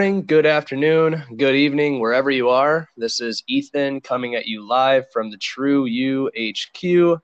[0.00, 2.88] Good morning, good afternoon, good evening, wherever you are.
[2.96, 7.20] This is Ethan coming at you live from the True You HQ.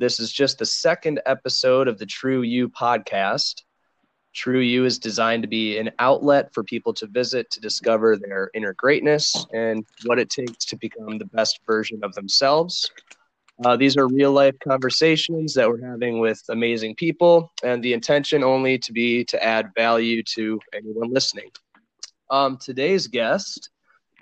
[0.00, 3.62] This is just the second episode of the True You podcast.
[4.34, 8.50] True You is designed to be an outlet for people to visit to discover their
[8.54, 12.90] inner greatness and what it takes to become the best version of themselves.
[13.64, 18.42] Uh, these are real life conversations that we're having with amazing people, and the intention
[18.42, 21.48] only to be to add value to anyone listening.
[22.30, 23.70] Um, today's guest,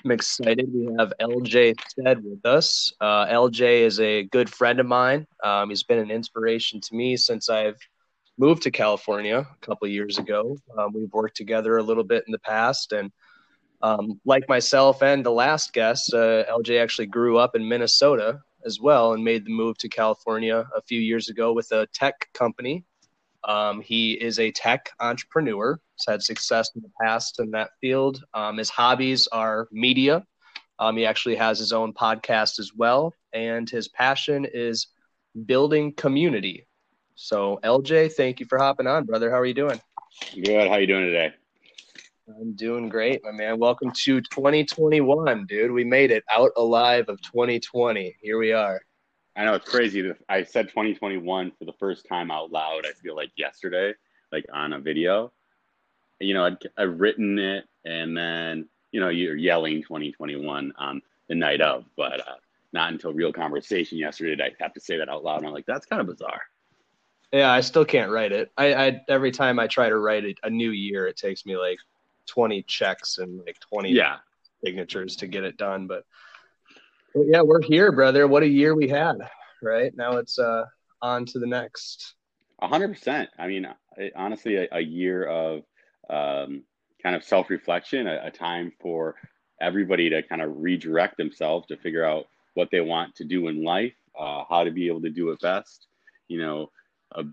[0.04, 0.70] I'm excited.
[0.72, 2.92] We have LJ Stead with us.
[3.00, 5.26] Uh, LJ is a good friend of mine.
[5.42, 7.78] Um, he's been an inspiration to me since I've
[8.36, 10.58] moved to California a couple years ago.
[10.78, 13.10] Um, we've worked together a little bit in the past, and
[13.80, 18.80] um, like myself and the last guest, uh, LJ actually grew up in Minnesota as
[18.80, 22.84] well and made the move to California a few years ago with a tech company.
[23.46, 25.78] Um, he is a tech entrepreneur.
[25.96, 28.22] He's had success in the past in that field.
[28.32, 30.24] Um, his hobbies are media.
[30.78, 34.88] Um, he actually has his own podcast as well, and his passion is
[35.46, 36.66] building community.
[37.14, 39.30] So, LJ, thank you for hopping on, brother.
[39.30, 39.80] How are you doing?
[40.34, 40.68] Good.
[40.68, 41.32] How are you doing today?
[42.26, 43.58] I'm doing great, my man.
[43.58, 45.70] Welcome to 2021, dude.
[45.70, 48.16] We made it out alive of 2020.
[48.20, 48.80] Here we are.
[49.36, 50.12] I know it's crazy.
[50.28, 52.86] I said 2021 for the first time out loud.
[52.86, 53.94] I feel like yesterday,
[54.30, 55.32] like on a video.
[56.20, 61.34] You know, I'd, I've written it, and then you know you're yelling 2021 on the
[61.34, 62.36] night of, but uh,
[62.72, 65.38] not until real conversation yesterday did I have to say that out loud.
[65.38, 66.42] And I'm like, that's kind of bizarre.
[67.32, 68.52] Yeah, I still can't write it.
[68.56, 71.56] I, I every time I try to write it, a new year, it takes me
[71.56, 71.78] like
[72.26, 74.18] 20 checks and like 20 yeah.
[74.64, 75.88] signatures to get it done.
[75.88, 76.04] But,
[77.14, 78.26] yeah, we're here, brother.
[78.26, 79.16] What a year we had,
[79.62, 79.92] right?
[79.96, 80.64] Now it's uh,
[81.00, 82.14] on to the next.
[82.60, 83.30] A hundred percent.
[83.38, 83.66] I mean,
[84.16, 85.62] honestly, a, a, year of
[86.10, 86.64] um,
[87.02, 89.14] kind of self-reflection, a, a time for
[89.60, 93.62] everybody to kind of redirect themselves to figure out what they want to do in
[93.62, 95.86] life, uh, how to be able to do it best.
[96.28, 96.70] You know,
[97.12, 97.24] a,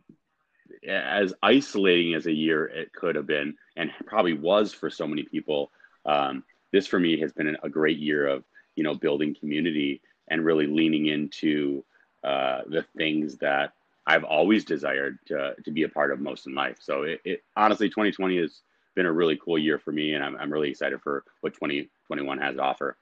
[0.87, 5.23] as isolating as a year it could have been, and probably was for so many
[5.23, 5.71] people,
[6.05, 8.43] um, this for me has been a great year of
[8.75, 11.83] you know building community and really leaning into
[12.23, 13.73] uh, the things that
[14.07, 16.77] I've always desired to, to be a part of most in life.
[16.79, 18.61] So it, it, honestly, 2020 has
[18.95, 22.37] been a really cool year for me, and I'm, I'm really excited for what 2021
[22.39, 22.97] has to offer.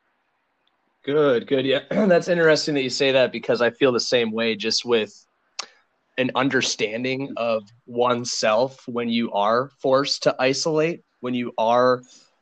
[1.03, 1.65] Good, good.
[1.65, 5.25] Yeah, that's interesting that you say that because I feel the same way just with
[6.17, 12.01] an understanding of oneself when you are forced to isolate, when you are,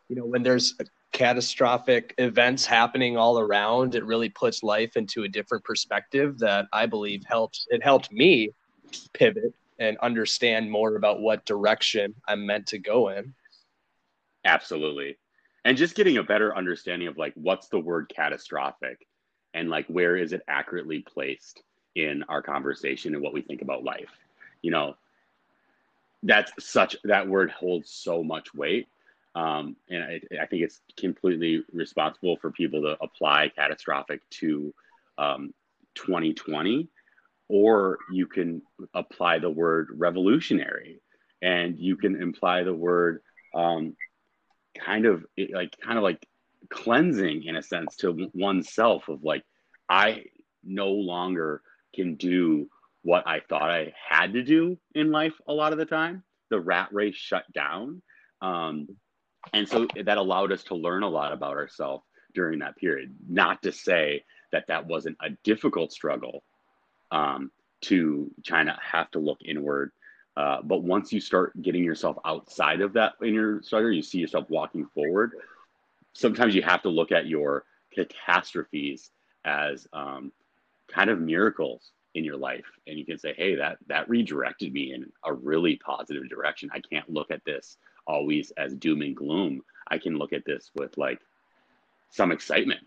[0.10, 0.74] you know, when there's
[1.18, 6.86] catastrophic events happening all around, it really puts life into a different perspective that I
[6.86, 7.66] believe helps.
[7.72, 8.52] It helped me
[9.14, 13.34] pivot and understand more about what direction I'm meant to go in.
[14.46, 15.18] Absolutely.
[15.66, 19.08] And just getting a better understanding of like what's the word catastrophic
[19.56, 21.64] and like where is it accurately placed
[21.96, 24.12] in our conversation and what we think about life.
[24.62, 24.96] You know,
[26.22, 28.88] that's such that word holds so much weight.
[29.38, 34.74] Um, and I, I, think it's completely responsible for people to apply catastrophic to
[35.20, 35.54] um,
[35.94, 36.90] 2020,
[37.48, 38.64] or you can
[38.96, 41.02] apply the word revolutionary,
[41.44, 43.22] and you can imply the word
[43.54, 43.96] um,
[44.76, 45.24] kind of
[45.54, 46.26] like kind of like
[46.72, 49.44] cleansing in a sense to oneself of like
[49.88, 50.24] I
[50.64, 51.62] no longer
[51.94, 52.70] can do
[53.04, 56.24] what I thought I had to do in life a lot of the time.
[56.50, 58.02] The rat race shut down.
[58.42, 58.88] Um,
[59.54, 62.04] and so that allowed us to learn a lot about ourselves
[62.34, 63.16] during that period.
[63.28, 66.44] Not to say that that wasn't a difficult struggle
[67.12, 67.52] um,
[67.82, 68.32] to
[68.70, 69.92] of have to look inward.
[70.36, 74.46] Uh, but once you start getting yourself outside of that inner struggle, you see yourself
[74.50, 75.32] walking forward.
[76.14, 79.10] Sometimes you have to look at your catastrophes
[79.46, 80.32] as um,
[80.88, 84.94] kind of miracles in your life and you can say hey that that redirected me
[84.94, 89.62] in a really positive direction i can't look at this always as doom and gloom
[89.90, 91.20] i can look at this with like
[92.10, 92.80] some excitement.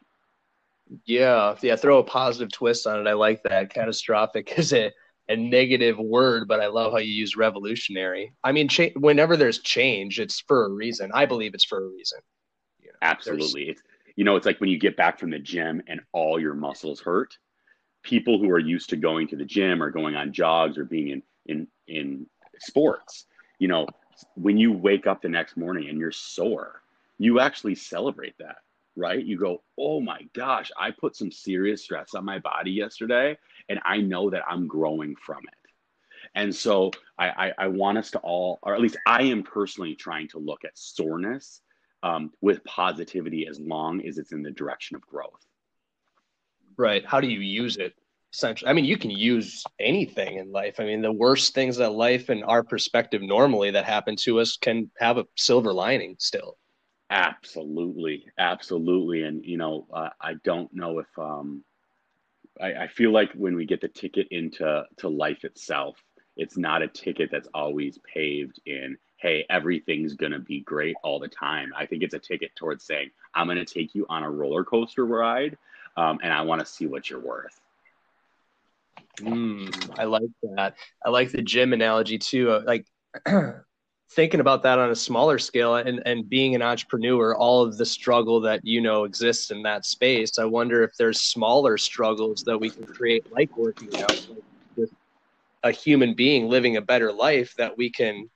[1.04, 3.08] Yeah yeah throw a positive twist on it.
[3.08, 3.72] I like that.
[3.72, 4.90] Catastrophic is a,
[5.28, 8.32] a negative word but i love how you use revolutionary.
[8.42, 11.10] I mean cha- whenever there's change it's for a reason.
[11.14, 12.18] I believe it's for a reason.
[12.80, 13.70] You know, absolutely.
[13.70, 13.82] It's
[14.16, 17.00] you know it's like when you get back from the gym and all your muscles
[17.00, 17.36] hurt
[18.02, 21.08] people who are used to going to the gym or going on jogs or being
[21.08, 22.26] in in in
[22.58, 23.26] sports
[23.58, 23.86] you know
[24.34, 26.82] when you wake up the next morning and you're sore
[27.18, 28.56] you actually celebrate that
[28.96, 33.36] right you go oh my gosh i put some serious stress on my body yesterday
[33.68, 35.54] and i know that i'm growing from it
[36.34, 39.94] and so I, I, I want us to all or at least i am personally
[39.94, 41.62] trying to look at soreness
[42.02, 45.46] um, with positivity as long as it's in the direction of growth.
[46.76, 47.04] Right.
[47.04, 47.94] How do you use it?
[48.32, 50.78] Essentially, I mean, you can use anything in life.
[50.78, 54.56] I mean, the worst things that life and our perspective normally that happen to us
[54.56, 56.56] can have a silver lining still.
[57.10, 61.64] Absolutely, absolutely, and you know, uh, I don't know if um,
[62.60, 65.96] I, I feel like when we get the ticket into to life itself,
[66.36, 71.18] it's not a ticket that's always paved in hey everything's going to be great all
[71.18, 74.22] the time i think it's a ticket towards saying i'm going to take you on
[74.22, 75.56] a roller coaster ride
[75.96, 77.60] um, and i want to see what you're worth
[79.20, 80.22] mm, i like
[80.56, 80.74] that.
[81.04, 82.86] I like the gym analogy too uh, like
[84.12, 87.86] thinking about that on a smaller scale and, and being an entrepreneur all of the
[87.86, 90.38] struggle that you know exists in that space.
[90.38, 94.26] I wonder if there's smaller struggles that we can create like working out
[94.76, 94.90] with
[95.62, 98.28] a human being living a better life that we can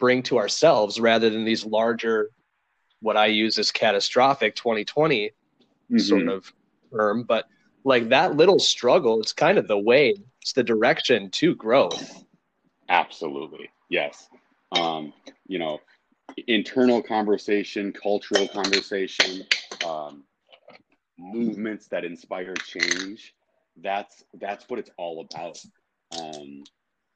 [0.00, 2.30] bring to ourselves rather than these larger
[3.00, 5.98] what i use as catastrophic 2020 mm-hmm.
[5.98, 6.52] sort of
[6.92, 7.24] term.
[7.24, 7.46] But
[7.84, 12.24] like that little struggle it's kind of the way it's the direction to growth
[12.88, 14.28] absolutely yes
[14.72, 15.12] um,
[15.46, 15.80] you know,
[16.46, 19.46] internal conversation, cultural conversation,
[19.86, 20.24] um,
[21.18, 23.34] movements that inspire change.
[23.76, 25.58] That's that's what it's all about.
[26.18, 26.64] Um,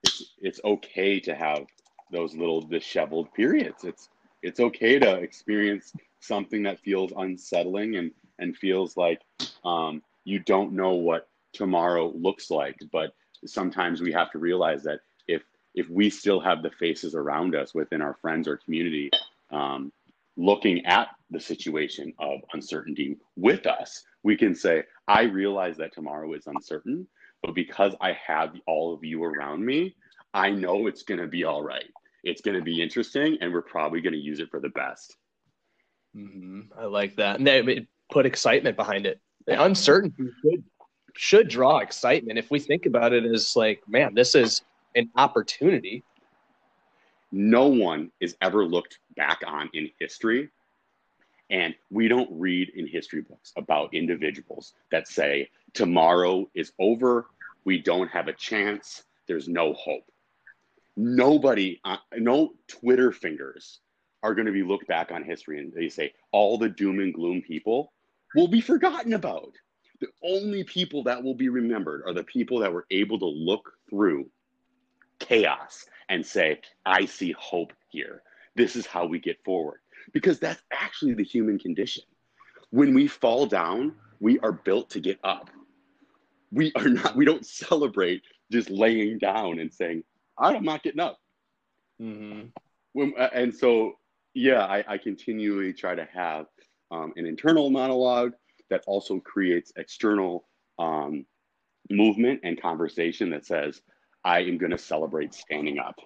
[0.02, 1.66] it's it's okay to have
[2.12, 3.84] those little disheveled periods.
[3.84, 4.08] It's
[4.42, 9.22] it's okay to experience something that feels unsettling and and feels like
[9.64, 12.76] um, you don't know what tomorrow looks like.
[12.92, 13.12] But
[13.46, 15.42] sometimes we have to realize that if
[15.74, 19.10] if we still have the faces around us within our friends or community
[19.50, 19.92] um,
[20.36, 26.32] looking at the situation of uncertainty with us, we can say, I realize that tomorrow
[26.34, 27.06] is uncertain,
[27.42, 29.94] but because I have all of you around me,
[30.34, 31.90] I know it's going to be all right.
[32.24, 35.16] It's going to be interesting, and we're probably going to use it for the best.
[36.16, 36.78] Mm-hmm.
[36.78, 37.38] I like that.
[37.38, 39.20] And they put excitement behind it.
[39.46, 40.64] The uncertainty should,
[41.14, 42.38] should draw excitement.
[42.38, 44.62] If we think about it as like, man, this is
[44.94, 46.02] an opportunity.
[47.30, 50.50] No one is ever looked back on in history.
[51.48, 57.26] And we don't read in history books about individuals that say, tomorrow is over,
[57.64, 60.04] we don't have a chance, there's no hope.
[60.96, 63.80] Nobody, uh, no Twitter fingers
[64.24, 67.14] are going to be looked back on history and they say all the doom and
[67.14, 67.92] gloom people
[68.36, 69.52] will be forgotten about.
[70.00, 73.72] The only people that will be remembered are the people that were able to look
[73.88, 74.30] through
[75.18, 78.22] chaos and say, I see hope here.
[78.54, 79.80] This is how we get forward.
[80.12, 82.04] Because that's actually the human condition.
[82.70, 85.48] When we fall down, we are built to get up.
[86.52, 88.22] We are not, we don't celebrate
[88.52, 90.04] just laying down and saying,
[90.38, 91.18] I'm not getting up.
[92.00, 92.48] Mm-hmm.
[92.92, 93.94] When, uh, and so,
[94.34, 96.46] yeah, I, I continually try to have
[96.90, 98.32] um, an internal monologue
[98.70, 100.46] that also creates external
[100.78, 101.24] um,
[101.90, 103.80] movement and conversation that says,
[104.24, 105.96] I am going to celebrate standing up.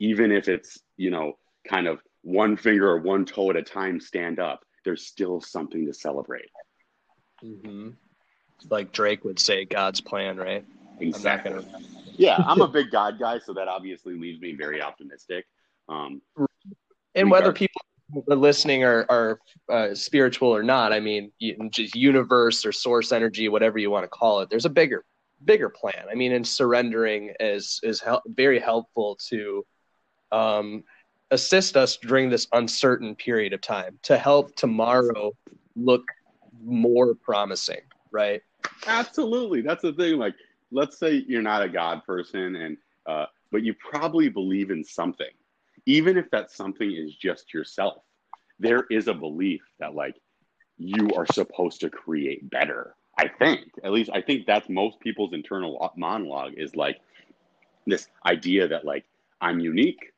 [0.00, 1.38] Even if it's, you know,
[1.68, 5.86] kind of one finger or one toe at a time stand up, there's still something
[5.86, 6.50] to celebrate.
[7.42, 7.90] Mm-hmm.
[8.70, 10.64] Like Drake would say, God's plan, right?
[11.00, 11.52] Exactly.
[11.52, 11.78] I'm gonna...
[12.16, 15.46] yeah, I'm a big God guy, so that obviously leaves me very optimistic.
[15.88, 16.20] Um,
[17.14, 17.80] and whether people
[18.28, 21.30] are listening are, are uh, spiritual or not, I mean,
[21.70, 25.04] just universe or source energy, whatever you want to call it, there's a bigger
[25.44, 26.04] bigger plan.
[26.10, 29.64] I mean, and surrendering is is hel- very helpful to
[30.32, 30.84] um,
[31.30, 35.32] assist us during this uncertain period of time to help tomorrow
[35.76, 36.02] look
[36.64, 38.42] more promising, right?
[38.86, 40.18] Absolutely, that's the thing.
[40.18, 40.34] Like,
[40.70, 45.30] let's say you're not a God person, and uh, but you probably believe in something,
[45.88, 48.02] even if that something is just yourself.
[48.60, 50.16] There is a belief that like
[50.76, 55.32] you are supposed to create better I think, at least, I think that's most people's
[55.32, 57.00] internal monologue is like
[57.84, 59.04] this idea that like
[59.40, 60.12] I'm unique,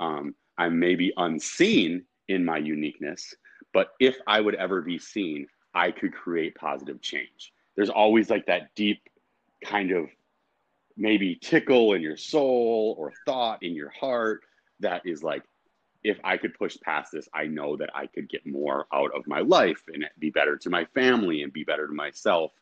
[0.00, 3.34] um, I'm maybe unseen in my uniqueness,
[3.72, 7.54] but if I would ever be seen, I could create positive change.
[7.74, 9.00] There's always like that deep
[9.64, 10.10] kind of
[10.94, 14.42] maybe tickle in your soul or thought in your heart
[14.82, 15.42] that is like
[16.04, 19.26] if I could push past this, I know that I could get more out of
[19.26, 22.52] my life and be better to my family and be better to myself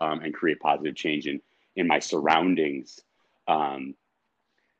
[0.00, 1.40] um, and create positive change in,
[1.76, 3.00] in my surroundings.
[3.46, 3.94] Um,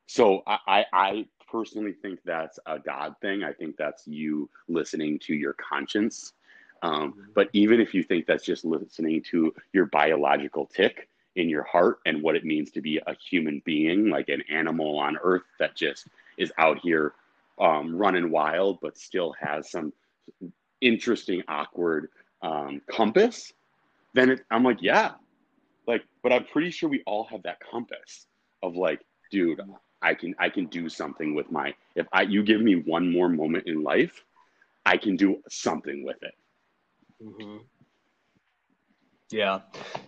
[0.07, 3.43] so I, I, I personally think that's a God thing.
[3.43, 6.33] I think that's you listening to your conscience.
[6.81, 7.21] Um, mm-hmm.
[7.35, 11.99] but even if you think that's just listening to your biological tick in your heart
[12.05, 15.75] and what it means to be a human being, like an animal on earth that
[15.75, 16.07] just
[16.37, 17.13] is out here
[17.59, 19.93] um, running wild, but still has some
[20.81, 22.09] interesting, awkward
[22.41, 23.53] um, compass,
[24.13, 25.11] then it, I'm like, yeah,
[25.87, 28.27] like, but I'm pretty sure we all have that compass
[28.63, 29.61] of like, dude,
[30.01, 33.27] I can I can do something with my if I you give me one more
[33.27, 34.23] moment in life,
[34.85, 36.33] I can do something with it.
[37.23, 37.57] Mm-hmm.
[39.31, 39.59] Yeah,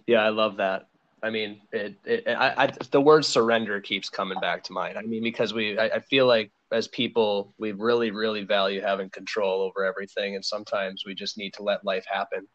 [0.07, 0.87] yeah, I love that.
[1.23, 4.97] I mean, it, it I, I, the word surrender keeps coming back to mind.
[4.97, 9.09] I mean, because we, I, I feel like as people, we really, really value having
[9.09, 12.47] control over everything, and sometimes we just need to let life happen.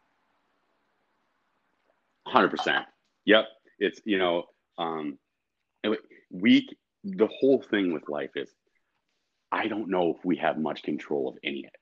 [2.25, 2.85] Hundred percent.
[3.25, 3.45] Yep.
[3.79, 4.43] It's you know,
[4.77, 5.17] um,
[6.29, 6.67] we
[7.03, 8.49] the whole thing with life is,
[9.51, 11.79] I don't know if we have much control of any of it,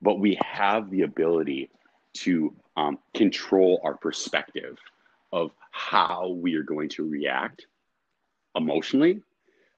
[0.00, 1.70] but we have the ability
[2.18, 4.78] to um, control our perspective
[5.32, 7.66] of how we are going to react
[8.56, 9.22] emotionally,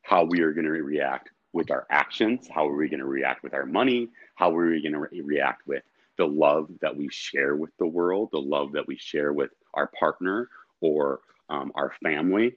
[0.02, 3.42] how we are going to react with our actions, how are we going to react
[3.42, 5.82] with our money, how are we going to re- react with
[6.16, 9.90] the love that we share with the world, the love that we share with our
[9.98, 10.48] partner
[10.80, 12.56] or um, our family.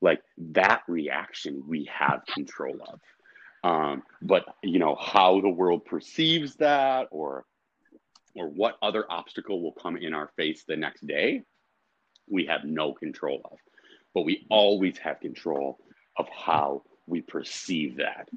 [0.00, 3.00] Like that reaction, we have control of.
[3.64, 7.44] Um, but you know how the world perceives that, or
[8.34, 11.42] or what other obstacle will come in our face the next day,
[12.28, 13.58] we have no control of.
[14.14, 15.78] But we always have control
[16.16, 18.28] of how we perceive that.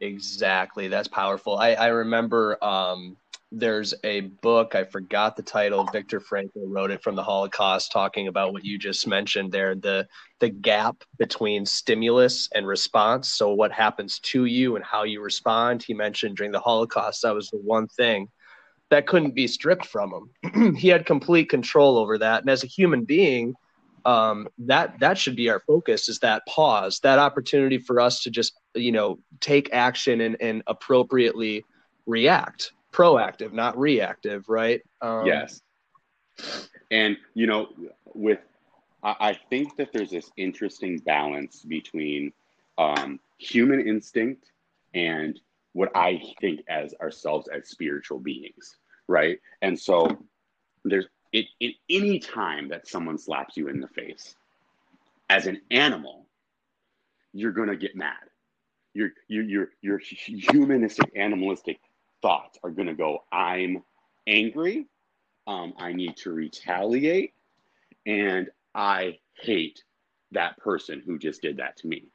[0.00, 0.88] Exactly.
[0.88, 1.56] That's powerful.
[1.56, 3.16] I, I remember um,
[3.50, 8.28] there's a book, I forgot the title, Viktor Frankl wrote it from the Holocaust, talking
[8.28, 10.06] about what you just mentioned there, the
[10.40, 13.28] the gap between stimulus and response.
[13.28, 15.82] So what happens to you and how you respond.
[15.82, 18.28] He mentioned during the Holocaust, that was the one thing
[18.90, 20.74] that couldn't be stripped from him.
[20.76, 22.42] he had complete control over that.
[22.42, 23.54] And as a human being,
[24.04, 28.30] um, that that should be our focus is that pause, that opportunity for us to
[28.30, 31.64] just, you know, take action and, and appropriately
[32.06, 34.80] react, proactive, not reactive, right?
[35.02, 35.60] Um, yes.
[36.92, 37.68] And, you know,
[38.14, 38.38] with,
[39.02, 42.32] I, I think that there's this interesting balance between
[42.78, 44.52] um, human instinct
[44.94, 45.40] and
[45.76, 48.76] what I think as ourselves as spiritual beings,
[49.08, 49.38] right?
[49.60, 50.08] And so
[50.86, 54.36] there's it in any time that someone slaps you in the face,
[55.28, 56.28] as an animal,
[57.34, 58.16] you're gonna get mad.
[58.94, 60.00] Your your your your
[60.50, 61.78] humanistic animalistic
[62.22, 63.82] thoughts are gonna go, I'm
[64.26, 64.86] angry,
[65.46, 67.34] um, I need to retaliate,
[68.06, 69.84] and I hate
[70.32, 72.06] that person who just did that to me.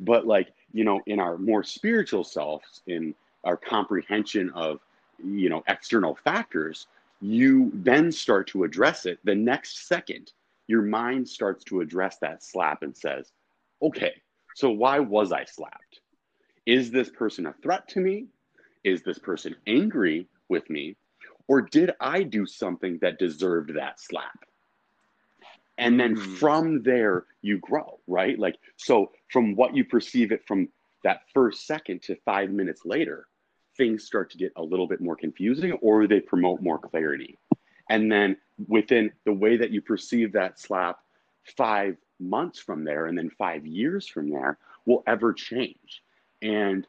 [0.00, 3.14] But like you know, in our more spiritual selves, in
[3.44, 4.80] our comprehension of,
[5.22, 6.86] you know, external factors,
[7.20, 9.18] you then start to address it.
[9.24, 10.32] The next second,
[10.68, 13.32] your mind starts to address that slap and says,
[13.82, 14.14] okay,
[14.54, 16.00] so why was I slapped?
[16.66, 18.26] Is this person a threat to me?
[18.84, 20.96] Is this person angry with me?
[21.48, 24.44] Or did I do something that deserved that slap?
[25.80, 26.34] And then mm-hmm.
[26.34, 28.38] from there you grow right?
[28.38, 30.68] Like so from what you perceive it from
[31.04, 33.26] that first second to five minutes later
[33.76, 37.38] things start to get a little bit more confusing or they promote more clarity.
[37.88, 38.36] And then
[38.68, 40.98] within the way that you perceive that slap
[41.56, 46.02] five months from there and then five years from there will ever change.
[46.42, 46.86] And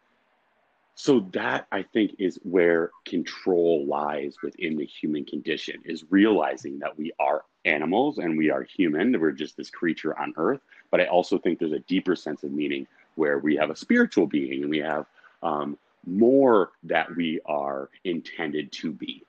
[0.95, 6.98] so that i think is where control lies within the human condition is realizing that
[6.98, 9.19] we are animals and we are human.
[9.19, 10.61] We're just this creature on earth.
[10.89, 14.27] But I also think there's a deeper sense of meaning where we have a spiritual
[14.27, 15.05] being and we have
[15.43, 19.23] um, more that we are intended to be.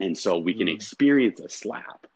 [0.00, 0.74] And so we can mm.
[0.74, 2.06] experience a slap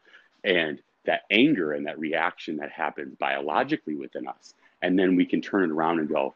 [0.45, 4.55] and that anger and that reaction that happens biologically within us.
[4.83, 6.35] And then we can turn it around and go,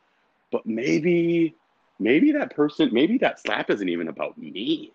[0.52, 1.54] but maybe,
[1.98, 4.92] maybe that person, maybe that slap isn't even about me,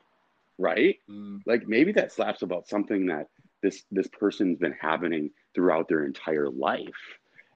[0.58, 0.98] right?
[1.10, 1.42] Mm.
[1.46, 3.28] Like maybe that slap's about something that
[3.66, 7.04] this this person's been happening throughout their entire life.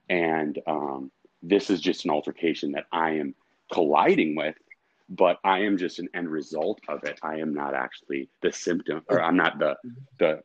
[0.10, 1.12] And um,
[1.42, 3.34] this is just an altercation that i am
[3.72, 4.56] colliding with
[5.10, 7.20] but i am just an end result of it.
[7.24, 9.76] I am not actually the symptom or i'm not the
[10.18, 10.42] the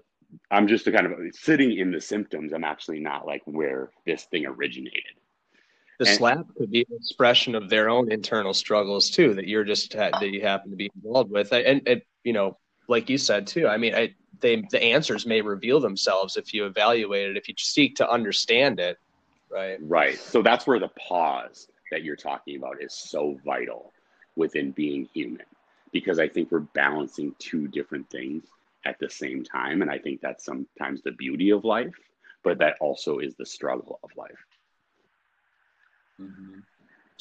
[0.50, 2.52] i'm just a kind of sitting in the symptoms.
[2.52, 5.14] I'm actually not like where this thing originated.
[6.00, 9.64] The and, slap could be an expression of their own internal struggles too that you're
[9.64, 11.52] just that you happen to be involved with.
[11.52, 15.40] And, and you know like you said too i mean i they the answers may
[15.40, 18.98] reveal themselves if you evaluate it if you seek to understand it
[19.50, 19.78] right?
[19.82, 20.18] Right.
[20.18, 23.92] So that's where the pause that you're talking about is so vital
[24.34, 25.46] within being human
[25.92, 28.44] because i think we're balancing two different things
[28.84, 31.94] at the same time and i think that's sometimes the beauty of life
[32.44, 34.44] but that also is the struggle of life.
[36.20, 36.60] Mm-hmm.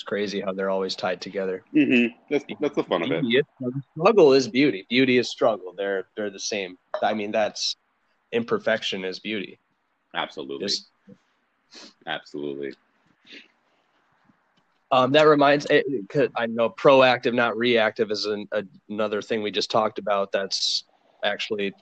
[0.03, 1.63] It's crazy how they're always tied together.
[1.73, 2.13] Mm-hmm.
[2.29, 3.45] That's that's the fun of it.
[3.97, 4.85] Struggle is beauty.
[4.89, 5.73] Beauty is struggle.
[5.77, 6.77] They're they're the same.
[7.01, 7.77] I mean, that's
[8.33, 9.59] imperfection is beauty.
[10.13, 10.89] Absolutely, Just
[12.05, 12.73] absolutely.
[14.91, 19.21] Um, that reminds, it, it could- I know proactive, not reactive, is an, a, another
[19.21, 20.33] thing we just talked about.
[20.33, 20.83] That's
[21.23, 21.73] actually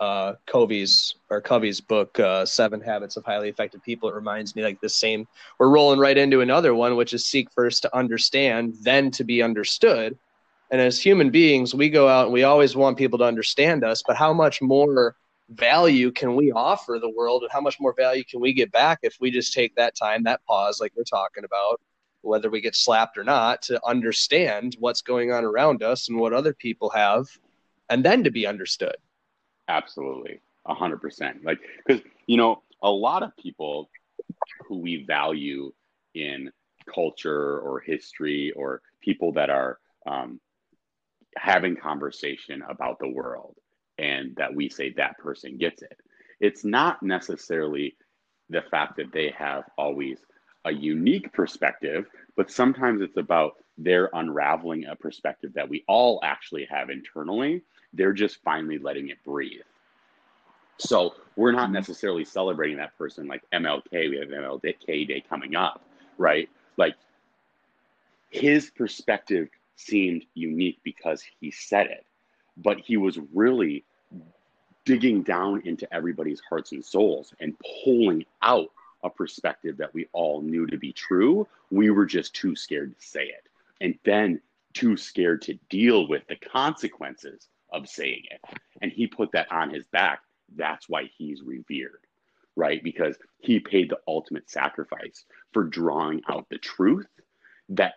[0.00, 4.08] uh, Covey's or Covey's book, uh, Seven Habits of Highly Effective People.
[4.08, 5.26] It reminds me like the same.
[5.58, 9.42] We're rolling right into another one, which is seek first to understand, then to be
[9.42, 10.18] understood.
[10.70, 14.02] And as human beings, we go out and we always want people to understand us,
[14.06, 15.16] but how much more
[15.50, 19.00] value can we offer the world and how much more value can we get back
[19.02, 21.80] if we just take that time, that pause, like we're talking about,
[22.22, 26.32] whether we get slapped or not, to understand what's going on around us and what
[26.32, 27.26] other people have,
[27.90, 28.96] and then to be understood.
[29.68, 31.44] Absolutely, a hundred percent.
[31.44, 33.90] Like, because you know, a lot of people
[34.66, 35.72] who we value
[36.14, 36.50] in
[36.92, 40.40] culture or history or people that are um,
[41.36, 43.56] having conversation about the world,
[43.98, 45.98] and that we say that person gets it.
[46.40, 47.96] It's not necessarily
[48.48, 50.18] the fact that they have always
[50.64, 52.06] a unique perspective,
[52.36, 57.62] but sometimes it's about their unraveling a perspective that we all actually have internally.
[57.92, 59.62] They're just finally letting it breathe.
[60.78, 61.74] So we're not mm-hmm.
[61.74, 64.10] necessarily celebrating that person like MLK.
[64.10, 65.82] We have MLK Day coming up,
[66.16, 66.48] right?
[66.76, 66.94] Like
[68.30, 72.06] his perspective seemed unique because he said it,
[72.56, 73.84] but he was really
[74.84, 78.70] digging down into everybody's hearts and souls and pulling out
[79.02, 81.46] a perspective that we all knew to be true.
[81.70, 83.44] We were just too scared to say it.
[83.80, 84.40] And then
[84.72, 88.40] too scared to deal with the consequences of saying it.
[88.82, 90.20] And he put that on his back.
[90.56, 92.00] That's why he's revered,
[92.56, 92.82] right?
[92.82, 97.06] Because he paid the ultimate sacrifice for drawing out the truth
[97.70, 97.94] that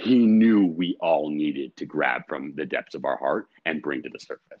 [0.00, 4.02] he knew we all needed to grab from the depths of our heart and bring
[4.02, 4.60] to the surface.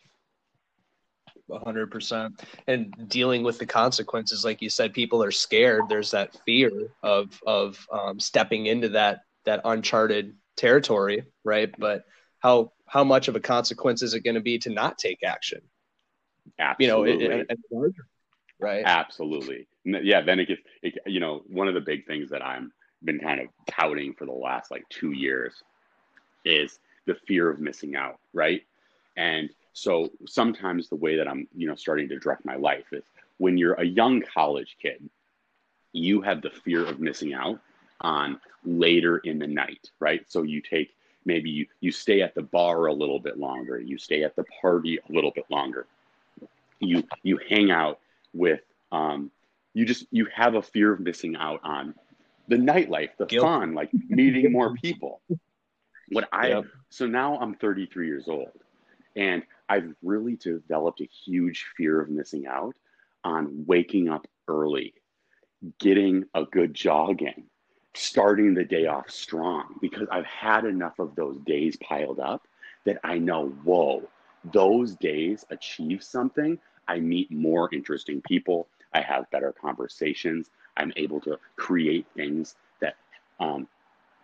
[1.64, 2.42] Hundred percent.
[2.66, 5.84] And dealing with the consequences, like you said, people are scared.
[5.88, 11.72] There's that fear of of um, stepping into that that uncharted territory, right?
[11.78, 12.04] But
[12.46, 15.60] how how much of a consequence is it going to be to not take action?
[16.58, 17.24] Absolutely.
[17.24, 17.94] You know, it, it, it,
[18.60, 18.84] right?
[18.86, 19.66] Absolutely.
[19.84, 20.20] Yeah.
[20.20, 23.40] Then it gets, it, you know, one of the big things that I'm been kind
[23.40, 25.54] of touting for the last like two years
[26.44, 28.62] is the fear of missing out, right?
[29.16, 33.04] And so sometimes the way that I'm, you know, starting to direct my life is
[33.38, 35.02] when you're a young college kid,
[35.92, 37.58] you have the fear of missing out
[38.00, 40.24] on later in the night, right?
[40.28, 40.95] So you take
[41.26, 44.44] maybe you, you stay at the bar a little bit longer, you stay at the
[44.60, 45.86] party a little bit longer.
[46.80, 48.00] You you hang out
[48.34, 48.60] with
[48.92, 49.30] um
[49.74, 51.94] you just you have a fear of missing out on
[52.48, 53.42] the nightlife, the Guilt.
[53.42, 55.20] fun, like meeting more people.
[56.10, 56.64] What I Yep.
[56.90, 58.50] so now I'm 33 years old
[59.16, 62.76] and I've really developed a huge fear of missing out
[63.24, 64.94] on waking up early,
[65.80, 67.44] getting a good jog in,
[67.96, 72.46] starting the day off strong because I've had enough of those days piled up
[72.84, 74.08] that I know, whoa,
[74.52, 76.58] those days achieve something.
[76.88, 78.68] I meet more interesting people.
[78.94, 80.50] I have better conversations.
[80.76, 82.96] I'm able to create things that
[83.40, 83.66] um,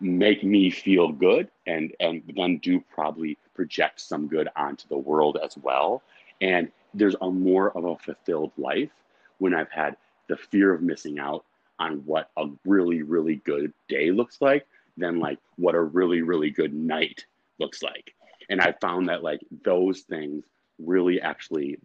[0.02, 5.38] make me feel good and and then do probably project some good onto the world
[5.42, 6.02] as well
[6.40, 8.90] and there's a more of a fulfilled life
[9.38, 9.96] when i've had
[10.28, 11.44] the fear of missing out
[11.78, 16.50] on what a really really good day looks like than like what a really really
[16.50, 17.24] good night
[17.58, 18.14] looks like.
[18.50, 20.44] And i found that like those things
[20.78, 21.78] really actually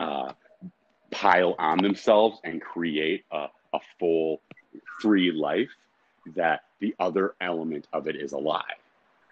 [0.00, 0.32] uh,
[1.10, 4.40] pile on themselves and create a, a full
[5.00, 5.70] free life
[6.34, 8.64] that the other element of it is alive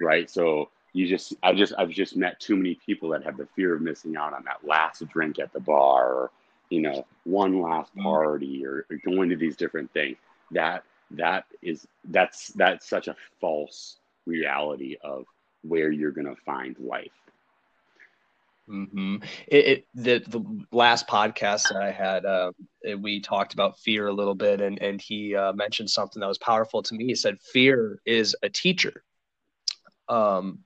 [0.00, 0.30] right?
[0.30, 3.74] So you just i just i've just met too many people that have the fear
[3.74, 6.30] of missing out on that last drink at the bar or
[6.70, 10.16] you know one last party or, or going to these different things
[10.50, 15.24] that that is that's that's such a false reality of
[15.62, 17.10] where you're going to find life
[18.68, 19.16] hmm
[19.48, 22.52] It, it the the last podcast that I had, uh,
[23.00, 26.38] we talked about fear a little bit, and and he uh, mentioned something that was
[26.38, 27.04] powerful to me.
[27.04, 29.02] He said, "Fear is a teacher."
[30.08, 30.60] Um,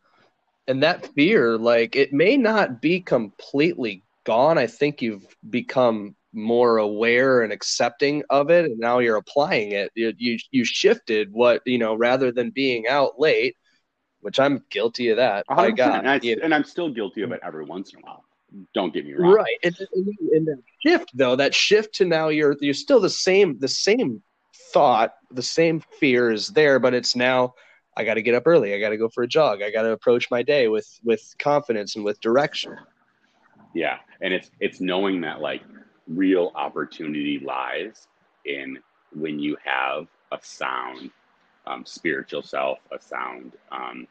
[0.67, 4.59] and that fear, like, it may not be completely gone.
[4.59, 9.91] I think you've become more aware and accepting of it, and now you're applying it.
[9.95, 13.57] You you, you shifted what you know, rather than being out late,
[14.21, 15.47] which I'm guilty of that.
[15.49, 15.93] A My hundred percent.
[15.93, 16.43] God, and, I, you know.
[16.45, 18.23] and i'm still guilty of it every once in a while
[18.75, 19.59] don't get me wrong Right.
[19.65, 23.59] And, and, and that shift though, that shift to now you're you're still the same
[23.59, 24.23] the same
[24.73, 27.55] thought, the same fear is there, but it's now
[27.97, 28.75] I got to get up early.
[28.75, 29.63] I got to go for a jog.
[29.63, 32.77] I got to approach my day with with confidence and with direction.
[33.79, 35.63] Yeah, and it's it's knowing that like
[36.09, 38.09] real opportunity lies
[38.45, 38.77] in
[39.15, 41.13] when you have a sound
[41.65, 44.09] um, spiritual self, a sound um,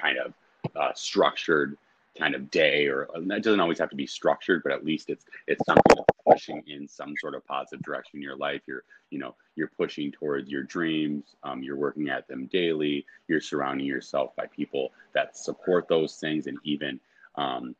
[0.00, 0.32] kind of
[0.74, 1.76] uh, structured
[2.18, 5.10] kind of day, or uh, that doesn't always have to be structured, but at least
[5.10, 8.62] it's it's something that's pushing in some sort of positive direction in your life.
[8.66, 11.36] You're you know you're pushing towards your dreams.
[11.42, 13.04] Um, you're working at them daily.
[13.28, 16.98] You're surrounding yourself by people that support those things and even
[17.34, 17.76] um,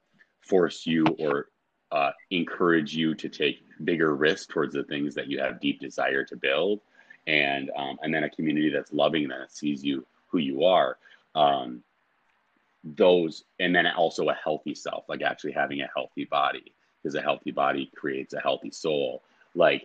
[0.47, 1.49] force you or
[1.93, 6.25] uh, encourage you to take bigger risks towards the things that you have deep desire
[6.25, 6.81] to build.
[7.27, 10.97] And um, and then a community that's loving that sees you who you are
[11.35, 11.83] um,
[12.85, 17.21] those and then also a healthy self like actually having a healthy body because a
[17.21, 19.23] healthy body creates a healthy soul.
[19.57, 19.85] Like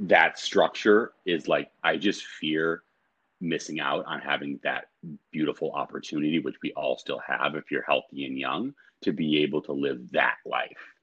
[0.00, 2.82] that structure is like i just fear
[3.40, 4.88] missing out on having that
[5.30, 9.62] beautiful opportunity which we all still have if you're healthy and young to be able
[9.62, 10.94] to live that life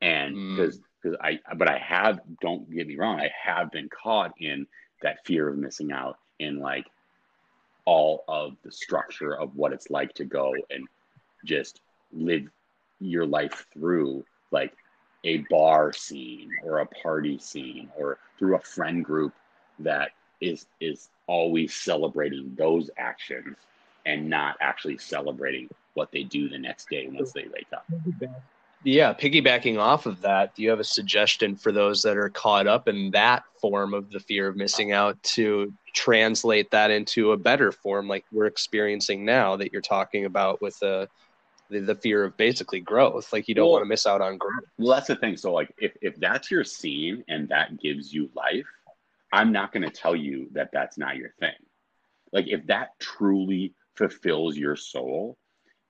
[0.00, 0.82] and because mm.
[1.02, 4.66] because i but i have don't get me wrong i have been caught in
[5.02, 6.86] that fear of missing out in like
[7.84, 10.86] all of the structure of what it's like to go and
[11.44, 11.80] just
[12.12, 12.46] live
[13.00, 14.74] your life through like
[15.24, 19.32] a bar scene or a party scene or through a friend group
[19.78, 23.56] that is is always celebrating those actions
[24.06, 25.68] and not actually celebrating
[25.98, 27.86] what they do the next day once they wake up.
[28.84, 32.68] Yeah, piggybacking off of that, do you have a suggestion for those that are caught
[32.68, 37.36] up in that form of the fear of missing out to translate that into a
[37.36, 41.08] better form like we're experiencing now that you're talking about with the
[41.70, 43.30] the, the fear of basically growth?
[43.30, 44.64] Like you don't well, want to miss out on growth.
[44.78, 45.36] well that's the thing.
[45.36, 48.64] So like if, if that's your scene and that gives you life
[49.32, 51.52] i'm not going to tell you that that's not your thing.
[52.32, 55.36] Like if that truly fulfills your soul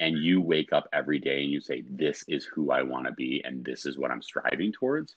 [0.00, 3.12] and you wake up every day and you say this is who i want to
[3.12, 5.14] be and this is what i'm striving towards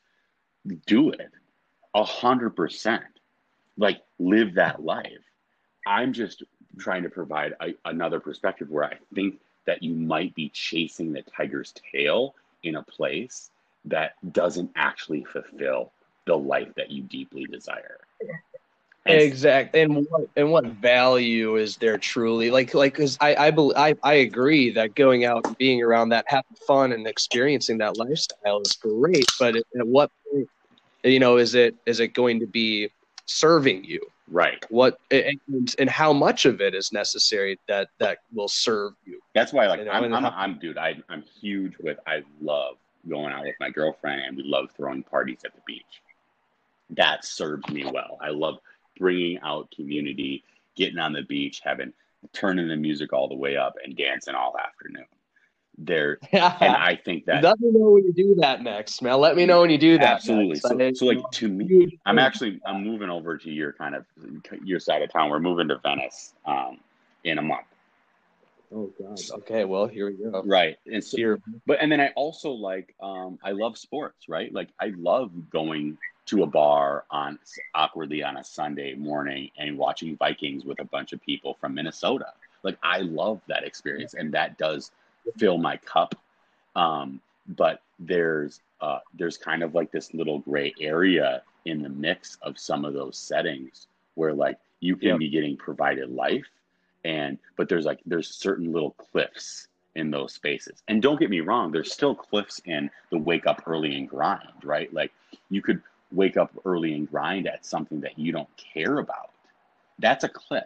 [0.85, 1.31] do it.
[1.93, 3.03] A hundred percent.
[3.77, 5.23] Like live that life.
[5.85, 6.43] I'm just
[6.77, 11.21] trying to provide a, another perspective where i think that you might be chasing the
[11.23, 13.49] tiger's tail in a place
[13.83, 15.91] that doesn't actually fulfill
[16.25, 17.97] the life that you deeply desire
[19.05, 22.51] exactly and what and what value is there truly?
[22.51, 26.09] Like like because I I, believe, I I agree that going out and being around
[26.09, 30.47] that having fun and experiencing that lifestyle is great but at, at what point
[31.03, 32.89] you know is it is it going to be
[33.25, 34.01] serving you?
[34.27, 34.63] Right.
[34.69, 39.19] What and, and how much of it is necessary that that will serve you?
[39.33, 42.77] That's why like you know, I'm, I'm, I'm dude I, i'm huge with i love
[43.09, 46.01] going out with my girlfriend and we love throwing parties at the beach.
[46.91, 48.17] That serves me well.
[48.21, 48.57] I love
[49.01, 50.45] bringing out community,
[50.77, 51.91] getting on the beach, having
[52.31, 55.05] turning the music all the way up and dancing all afternoon.
[55.77, 59.19] There, and I think that let me know when you do that next, man.
[59.19, 60.15] Let me know when you do that.
[60.15, 60.57] Absolutely.
[60.57, 64.05] So, so, like to me, I'm actually I'm moving over to your kind of
[64.63, 65.29] your side of town.
[65.31, 66.79] We're moving to Venice um,
[67.23, 67.65] in a month.
[68.73, 69.19] Oh God.
[69.39, 69.65] Okay.
[69.65, 70.43] Well, here we go.
[70.45, 70.77] Right.
[70.85, 71.41] And so, here.
[71.65, 74.29] but and then I also like um, I love sports.
[74.29, 74.53] Right.
[74.53, 75.97] Like I love going
[76.31, 77.37] to a bar on
[77.75, 82.27] awkwardly on a Sunday morning and watching Vikings with a bunch of people from Minnesota.
[82.63, 84.91] Like I love that experience, and that does
[85.37, 86.15] fill my cup.
[86.73, 92.37] Um, but there's uh, there's kind of like this little gray area in the mix
[92.41, 95.19] of some of those settings where like you can yep.
[95.19, 96.47] be getting provided life
[97.03, 101.41] and but there's like there's certain little cliffs in those spaces and don't get me
[101.41, 105.11] wrong there's still cliffs in the wake up early and grind right like
[105.49, 109.31] you could wake up early and grind at something that you don't care about.
[109.99, 110.63] That's a cliff.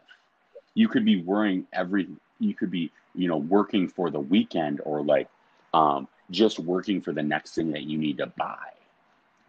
[0.73, 2.07] You could be worrying every,
[2.39, 5.29] you could be, you know, working for the weekend or like
[5.73, 8.57] um, just working for the next thing that you need to buy.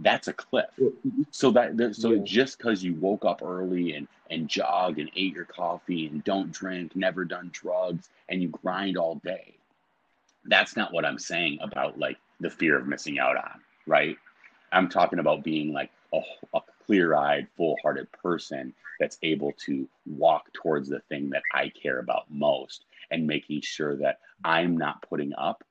[0.00, 0.66] That's a cliff.
[1.30, 2.22] So that so yeah.
[2.22, 6.52] just because you woke up early and and jog and ate your coffee and don't
[6.52, 9.54] drink, never done drugs, and you grind all day,
[10.44, 14.16] that's not what I'm saying about like the fear of missing out on, right?
[14.72, 16.20] I'm talking about being like a,
[16.54, 21.70] a clear eyed, full hearted person that's able to walk towards the thing that I
[21.70, 25.62] care about most and making sure that I'm not putting up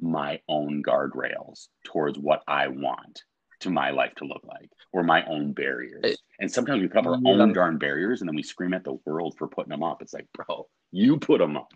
[0.00, 3.22] my own guardrails towards what I want
[3.60, 6.16] to my life to look like or my own barriers.
[6.40, 7.42] And sometimes we put up our yeah.
[7.42, 10.02] own darn barriers and then we scream at the world for putting them up.
[10.02, 11.72] It's like, bro, you put them up.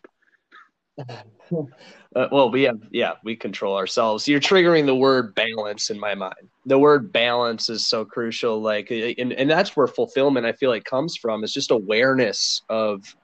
[2.16, 4.26] uh, well, we have, yeah, we control ourselves.
[4.26, 6.48] You're triggering the word balance in my mind.
[6.66, 8.60] The word balance is so crucial.
[8.60, 11.44] Like, and, and that's where fulfillment, I feel like, comes from.
[11.44, 13.14] It's just awareness of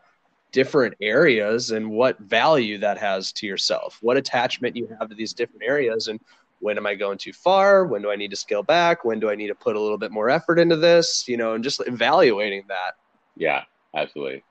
[0.53, 5.33] different areas and what value that has to yourself, what attachment you have to these
[5.33, 6.21] different areas, and
[6.61, 7.85] when am I going too far?
[7.87, 9.05] When do I need to scale back?
[9.05, 11.27] When do I need to put a little bit more effort into this?
[11.27, 12.93] You know, and just evaluating that.
[13.37, 14.45] Yeah, absolutely.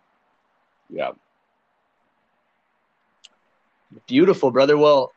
[0.89, 1.11] Yeah.
[4.07, 4.77] Beautiful, brother.
[4.77, 5.13] Well,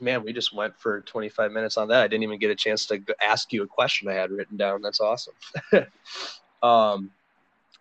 [0.00, 2.02] man, we just went for 25 minutes on that.
[2.02, 4.82] I didn't even get a chance to ask you a question I had written down.
[4.82, 5.34] That's awesome.
[6.62, 7.10] um,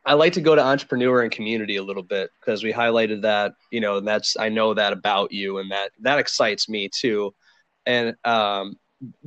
[0.05, 3.53] I like to go to entrepreneur and community a little bit because we highlighted that,
[3.69, 7.33] you know, and that's I know that about you, and that that excites me too.
[7.85, 8.77] And um,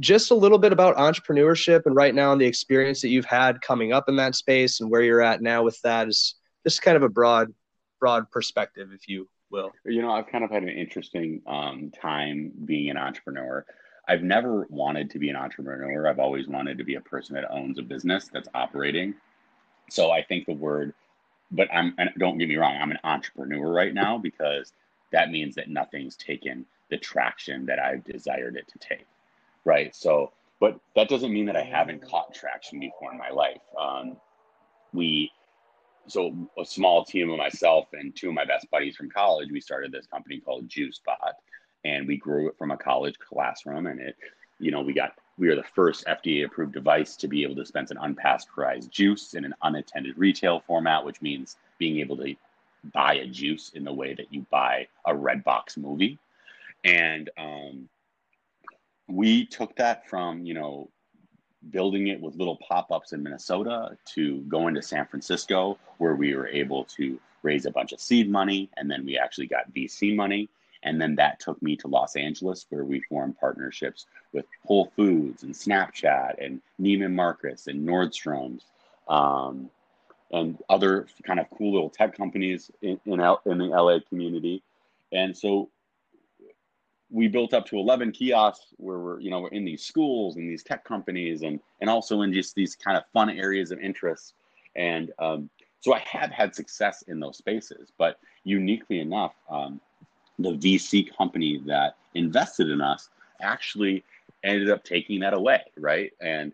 [0.00, 3.60] just a little bit about entrepreneurship and right now and the experience that you've had
[3.60, 6.34] coming up in that space and where you're at now with that is
[6.66, 7.52] just kind of a broad,
[8.00, 9.72] broad perspective, if you will.
[9.84, 13.64] You know, I've kind of had an interesting um, time being an entrepreneur.
[14.08, 16.08] I've never wanted to be an entrepreneur.
[16.08, 19.14] I've always wanted to be a person that owns a business that's operating.
[19.90, 20.94] So I think the word,
[21.52, 24.72] but I'm, don't get me wrong, I'm an entrepreneur right now because
[25.12, 29.06] that means that nothing's taken the traction that I've desired it to take.
[29.64, 29.94] Right.
[29.94, 33.60] So, but that doesn't mean that I haven't caught traction before in my life.
[33.78, 34.16] Um,
[34.92, 35.30] we,
[36.06, 39.60] so a small team of myself and two of my best buddies from college, we
[39.60, 41.34] started this company called JuiceBot,
[41.84, 43.86] and we grew it from a college classroom.
[43.86, 44.16] And it,
[44.58, 47.62] you know, we got we are the first FDA approved device to be able to
[47.62, 52.34] dispense an unpasteurized juice in an unattended retail format, which means being able to
[52.92, 56.18] buy a juice in the way that you buy a Redbox movie.
[56.84, 57.88] And um,
[59.08, 60.90] we took that from, you know,
[61.70, 66.48] building it with little pop-ups in Minnesota to going to San Francisco where we were
[66.48, 70.48] able to raise a bunch of seed money and then we actually got VC money
[70.82, 75.42] and then that took me to Los Angeles where we formed partnerships with Whole Foods
[75.42, 78.64] and Snapchat and Neiman Marcus and Nordstrom's
[79.08, 79.70] um,
[80.32, 84.62] and other kind of cool little tech companies in, in, in the LA community.
[85.12, 85.68] And so
[87.12, 90.48] we built up to 11 kiosks where we're you know we're in these schools and
[90.48, 94.34] these tech companies and and also in just these kind of fun areas of interest.
[94.74, 99.80] And um, so i have had success in those spaces but uniquely enough um,
[100.38, 104.02] the vc company that invested in us actually
[104.44, 106.12] ended up taking that away right?
[106.20, 106.52] And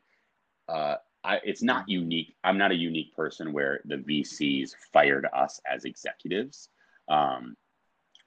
[0.68, 2.34] uh, I, it's not unique.
[2.44, 6.68] I'm not a unique person where the vcs fired us as executives.
[7.08, 7.56] Um,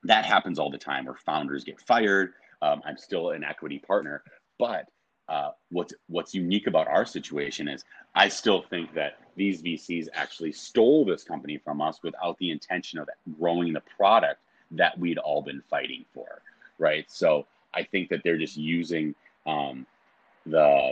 [0.04, 2.34] that happens all the time where founders get fired.
[2.62, 4.24] Um, I'm still an equity partner,
[4.60, 4.88] but
[5.30, 7.84] uh, what's what's unique about our situation is
[8.16, 13.00] I still think that these VCs actually stole this company from us without the intention
[13.00, 13.10] of
[13.40, 16.42] growing the product that we'd all been fighting for,
[16.78, 17.06] right?
[17.10, 19.86] So I think that they're just using um,
[20.46, 20.92] the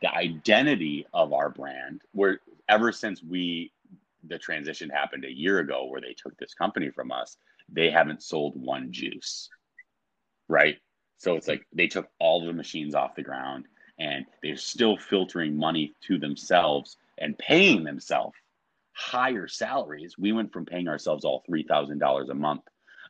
[0.00, 2.02] the identity of our brand.
[2.12, 3.72] Where ever since we
[4.28, 7.36] the transition happened a year ago, where they took this company from us,
[7.72, 9.48] they haven't sold one juice,
[10.48, 10.76] right?
[11.16, 13.66] So it's like they took all the machines off the ground
[13.98, 18.34] and they're still filtering money to themselves and paying themselves
[18.92, 20.16] higher salaries.
[20.18, 22.62] We went from paying ourselves all $3,000 a month,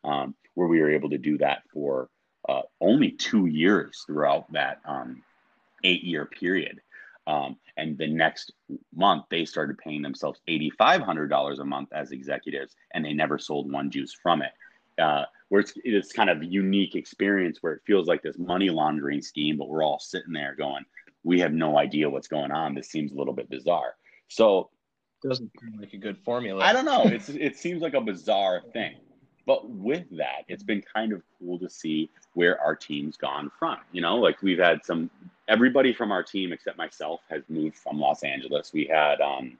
[0.05, 2.09] um, where we were able to do that for
[2.49, 5.23] uh, only two years throughout that um,
[5.85, 6.81] eight year period.
[7.31, 8.53] Um, and the next
[8.95, 13.91] month, they started paying themselves $8,500 a month as executives, and they never sold one
[13.91, 14.53] juice from it.
[15.01, 19.23] Uh, where it's, it's kind of unique experience where it feels like this money laundering
[19.23, 20.85] scheme, but we're all sitting there going,
[21.23, 22.75] we have no idea what's going on.
[22.75, 23.95] This seems a little bit bizarre.
[24.29, 24.71] So,
[25.23, 26.65] doesn't seem like a good formula.
[26.65, 27.05] I don't know.
[27.13, 28.97] It's it seems like a bizarre thing.
[29.47, 33.79] But with that, it's been kind of cool to see where our team's gone from.
[33.93, 35.11] You know, like we've had some
[35.49, 38.73] everybody from our team except myself has moved from Los Angeles.
[38.73, 39.59] We had um,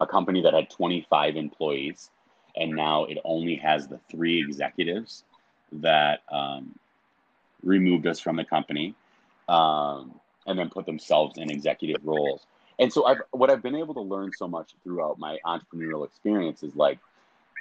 [0.00, 2.10] a company that had 25 employees,
[2.56, 5.24] and now it only has the three executives
[5.72, 6.74] that um,
[7.62, 8.94] removed us from the company
[9.48, 10.14] um,
[10.46, 12.46] and then put themselves in executive roles.
[12.78, 16.62] And so, I've, what I've been able to learn so much throughout my entrepreneurial experience
[16.62, 16.98] is like,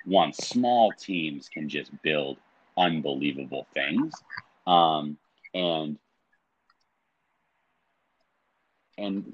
[0.05, 2.37] one, small teams can just build
[2.77, 4.13] unbelievable things.
[4.67, 5.17] Um,
[5.53, 5.97] and
[8.97, 9.33] and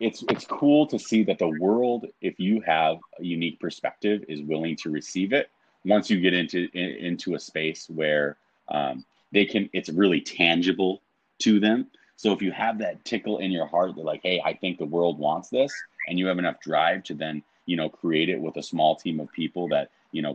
[0.00, 4.42] it's it's cool to see that the world, if you have a unique perspective, is
[4.42, 5.50] willing to receive it.
[5.84, 8.36] Once you get into in, into a space where
[8.68, 11.02] um, they can, it's really tangible
[11.40, 11.86] to them.
[12.16, 14.86] So if you have that tickle in your heart, they're like, "Hey, I think the
[14.86, 15.72] world wants this,"
[16.08, 19.20] and you have enough drive to then you know create it with a small team
[19.20, 20.34] of people that you know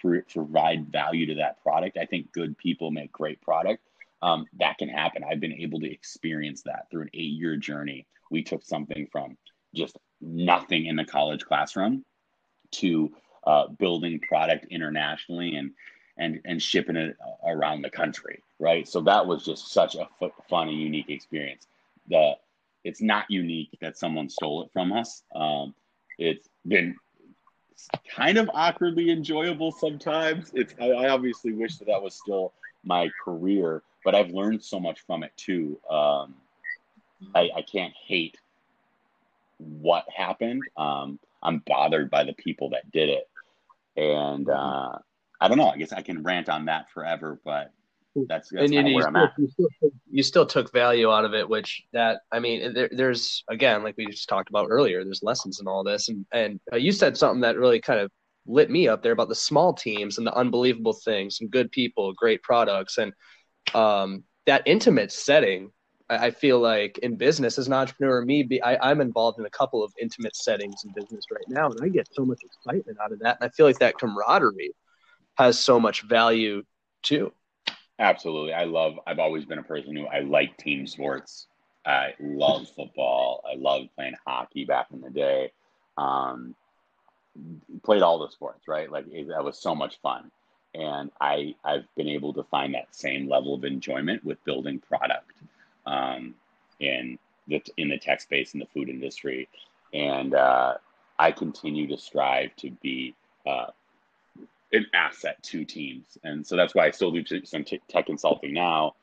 [0.00, 1.96] pr- provide value to that product.
[1.96, 3.82] I think good people make great product.
[4.22, 5.24] Um, that can happen.
[5.24, 8.06] I've been able to experience that through an eight year journey.
[8.30, 9.38] We took something from
[9.74, 12.04] just nothing in the college classroom
[12.72, 13.10] to
[13.46, 15.70] uh, building product internationally and
[16.18, 17.16] and and shipping it
[17.46, 18.86] around the country right?
[18.86, 21.66] So that was just such a f- fun and unique experience.
[22.08, 22.34] The
[22.84, 25.22] it's not unique that someone stole it from us.
[25.34, 25.74] Um,
[26.18, 26.94] it's been
[28.14, 30.50] kind of awkwardly enjoyable sometimes.
[30.54, 32.52] It's I, I, obviously wish that that was still
[32.84, 35.78] my career but i've learned so much from it too.
[35.88, 36.34] Um,
[37.34, 38.38] I, I can't hate
[39.58, 40.68] what happened.
[40.76, 43.28] Um, i'm bothered by the people that did it.
[43.96, 44.98] And uh,
[45.40, 45.68] I don't know.
[45.68, 47.72] I guess I can rant on that forever, but
[48.28, 49.28] that's, that's and, you still.
[49.38, 53.44] You still, you still, took value out of it, which that I mean, there, there's
[53.48, 56.76] again, like we just talked about earlier, there's lessons in all this, and and uh,
[56.76, 58.10] you said something that really kind of
[58.46, 62.12] lit me up there about the small teams and the unbelievable things, some good people,
[62.14, 63.12] great products, and
[63.74, 65.70] um, that intimate setting.
[66.08, 69.46] I, I feel like in business as an entrepreneur, me, be, I, I'm involved in
[69.46, 72.98] a couple of intimate settings in business right now, and I get so much excitement
[73.02, 74.72] out of that, and I feel like that camaraderie
[75.36, 76.64] has so much value
[77.02, 77.32] too.
[78.00, 78.54] Absolutely.
[78.54, 81.46] I love, I've always been a person who I like team sports.
[81.86, 83.44] I love football.
[83.50, 85.52] I loved playing hockey back in the day.
[85.98, 86.54] Um,
[87.82, 88.90] played all the sports, right?
[88.90, 90.30] Like it, that was so much fun.
[90.74, 95.32] And I, I've been able to find that same level of enjoyment with building product
[95.86, 96.34] um,
[96.80, 99.48] in the in the tech space in the food industry,
[99.92, 100.74] and uh,
[101.18, 103.14] I continue to strive to be
[103.46, 103.66] uh,
[104.72, 106.18] an asset to teams.
[106.24, 108.94] And so that's why I still do some tech consulting now.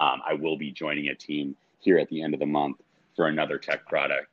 [0.00, 2.78] Um, I will be joining a team here at the end of the month
[3.16, 4.28] for another tech product.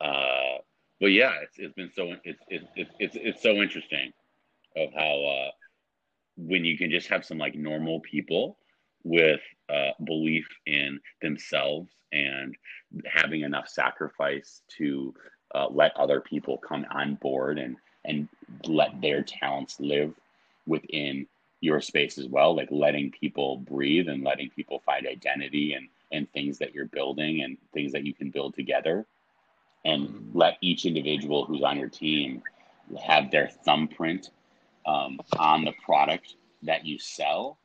[0.00, 0.58] Uh,
[1.00, 2.66] but yeah, it's, it's been so it's, it's
[2.98, 4.12] it's it's so interesting
[4.76, 5.50] of how uh,
[6.36, 8.58] when you can just have some like normal people
[9.04, 12.56] with uh, belief in themselves and
[13.04, 15.14] having enough sacrifice to
[15.54, 18.28] uh, let other people come on board and and
[18.66, 20.14] let their talents live
[20.66, 21.26] within
[21.60, 26.30] your space as well like letting people breathe and letting people find identity and and
[26.32, 29.06] things that you're building and things that you can build together.
[29.84, 30.38] And mm-hmm.
[30.38, 32.42] let each individual who's on your team
[33.04, 34.30] have their thumbprint
[34.86, 37.58] um, on the product that you sell.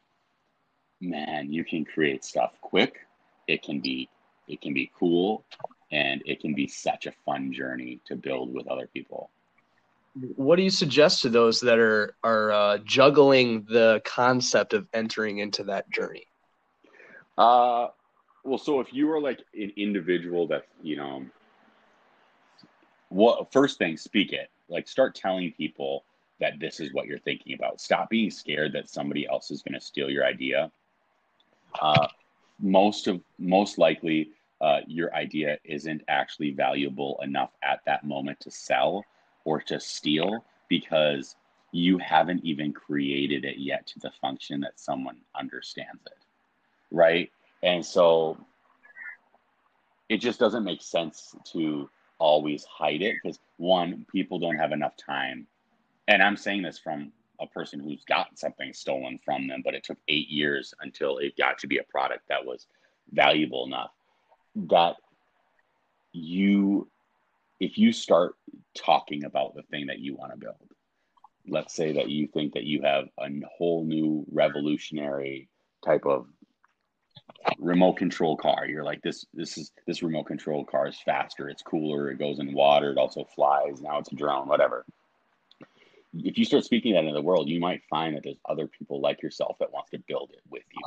[0.99, 2.99] Man you can create stuff quick.
[3.47, 4.09] It can be
[4.47, 5.45] it can be cool
[5.91, 9.31] and it can be such a fun journey to build with other people
[10.13, 15.39] what do you suggest to those that are are uh, juggling the concept of entering
[15.39, 16.27] into that journey?
[17.37, 17.87] Uh,
[18.43, 21.25] well, so if you are like an individual that you know,
[23.09, 24.49] what first thing, speak it.
[24.67, 26.05] Like, start telling people
[26.39, 27.81] that this is what you're thinking about.
[27.81, 30.71] Stop being scared that somebody else is going to steal your idea.
[31.81, 32.07] Uh,
[32.59, 38.51] most of most likely, uh, your idea isn't actually valuable enough at that moment to
[38.51, 39.05] sell
[39.45, 41.35] or to steal because
[41.71, 46.25] you haven't even created it yet to the function that someone understands it.
[46.91, 47.31] Right.
[47.63, 48.37] And so
[50.09, 54.97] it just doesn't make sense to always hide it because one, people don't have enough
[54.97, 55.47] time.
[56.07, 59.83] And I'm saying this from a person who's got something stolen from them, but it
[59.83, 62.67] took eight years until it got to be a product that was
[63.11, 63.91] valuable enough
[64.55, 64.97] that
[66.11, 66.87] you
[67.61, 68.33] if you start
[68.75, 70.55] talking about the thing that you want to build,
[71.47, 75.47] let's say that you think that you have a whole new revolutionary
[75.85, 76.25] type of
[77.59, 78.65] remote control car.
[78.65, 82.39] You're like this this is this remote control car is faster it's cooler it goes
[82.39, 84.85] in water it also flies now it's a drone whatever.
[86.13, 89.01] If you start speaking that into the world you might find that there's other people
[89.01, 90.81] like yourself that wants to build it with you.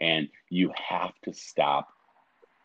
[0.00, 1.88] And you have to stop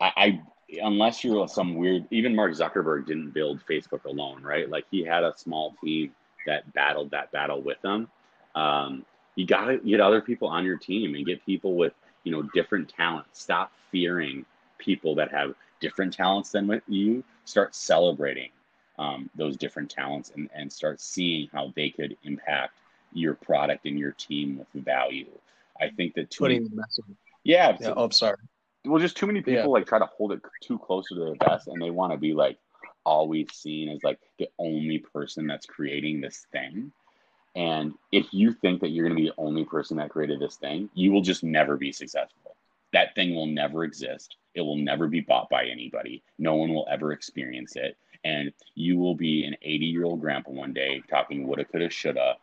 [0.00, 0.40] I,
[0.70, 4.68] unless you're some weird, even Mark Zuckerberg didn't build Facebook alone, right?
[4.68, 6.12] Like he had a small team
[6.46, 8.08] that battled that battle with them.
[8.54, 9.04] Um,
[9.34, 11.92] you got to get other people on your team and get people with,
[12.24, 13.40] you know, different talents.
[13.42, 14.44] Stop fearing
[14.78, 17.24] people that have different talents than you.
[17.44, 18.50] Start celebrating
[18.98, 22.80] um, those different talents and, and start seeing how they could impact
[23.12, 25.28] your product and your team with value.
[25.80, 27.04] I think that too putting the message.
[27.44, 27.76] Yeah.
[27.80, 27.94] yeah.
[27.96, 28.36] Oh, sorry
[28.88, 29.66] well, just too many people yeah.
[29.66, 32.34] like try to hold it too close to the vest, and they want to be
[32.34, 32.58] like
[33.04, 36.92] always seen as like the only person that's creating this thing.
[37.54, 40.56] And if you think that you're going to be the only person that created this
[40.56, 42.56] thing, you will just never be successful.
[42.92, 44.36] That thing will never exist.
[44.54, 46.22] It will never be bought by anybody.
[46.38, 47.96] No one will ever experience it.
[48.24, 52.36] And you will be an 80 year old grandpa one day talking woulda, coulda, shoulda.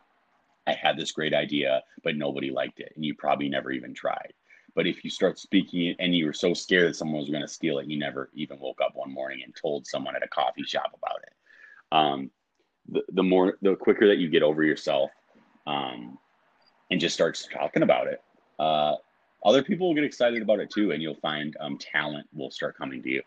[0.66, 2.92] I had this great idea, but nobody liked it.
[2.96, 4.32] And you probably never even tried.
[4.76, 7.48] But if you start speaking and you were so scared that someone was going to
[7.48, 10.64] steal it, you never even woke up one morning and told someone at a coffee
[10.64, 11.32] shop about it.
[11.90, 12.30] Um,
[12.88, 15.10] the, the more, the quicker that you get over yourself
[15.66, 16.18] um,
[16.90, 18.22] and just starts talking about it,
[18.58, 18.96] uh,
[19.42, 20.92] other people will get excited about it too.
[20.92, 23.22] And you'll find um, talent will start coming to you.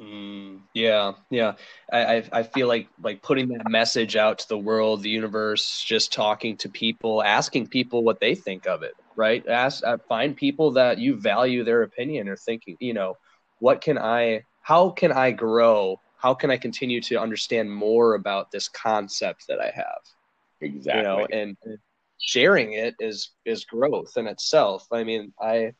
[0.00, 1.54] Mm, yeah, yeah.
[1.92, 6.12] I, I feel like like putting that message out to the world, the universe, just
[6.12, 9.46] talking to people, asking people what they think of it, right?
[9.46, 12.76] Ask, uh, find people that you value their opinion or thinking.
[12.80, 13.16] You know,
[13.60, 14.42] what can I?
[14.62, 16.00] How can I grow?
[16.16, 20.00] How can I continue to understand more about this concept that I have?
[20.60, 21.00] Exactly.
[21.00, 21.56] You know, and
[22.18, 24.86] sharing it is is growth in itself.
[24.90, 25.72] I mean, I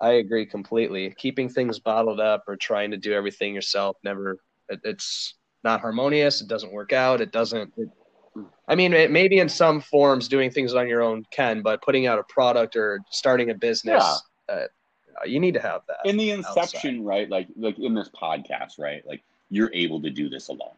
[0.00, 1.14] I agree completely.
[1.16, 4.38] Keeping things bottled up or trying to do everything yourself never
[4.68, 6.40] it, it's not harmonious.
[6.40, 7.20] It doesn't work out.
[7.20, 7.72] It doesn't.
[7.76, 7.88] It,
[8.68, 12.06] I mean, it, maybe in some forms doing things on your own can, but putting
[12.06, 14.54] out a product or starting a business, yeah.
[14.54, 14.66] uh,
[15.24, 15.98] you need to have that.
[16.04, 17.06] In the inception, outside.
[17.06, 17.30] right?
[17.30, 19.06] Like like in this podcast, right?
[19.06, 20.74] Like you're able to do this alone.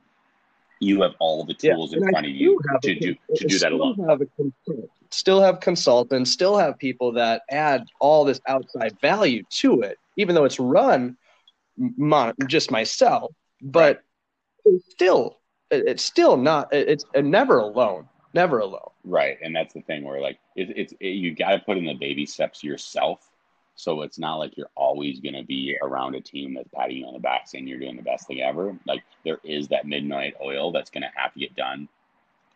[0.80, 3.72] You have all the tools yeah, in front of you to do to do that
[3.72, 3.96] alone.
[4.08, 4.20] Have
[5.10, 10.34] still have consultants, still have people that add all this outside value to it, even
[10.34, 11.16] though it's run
[11.76, 13.32] mon- just myself.
[13.62, 14.02] But
[14.64, 15.38] it's still,
[15.70, 16.68] it's still not.
[16.72, 18.08] It's uh, never alone.
[18.34, 18.90] Never alone.
[19.02, 21.86] Right, and that's the thing where like it, it's it, you got to put in
[21.86, 23.20] the baby steps yourself.
[23.76, 27.06] So it's not like you're always going to be around a team that's patting you
[27.06, 28.76] on the back saying you're doing the best thing ever.
[28.86, 31.88] Like there is that midnight oil that's going to have to get done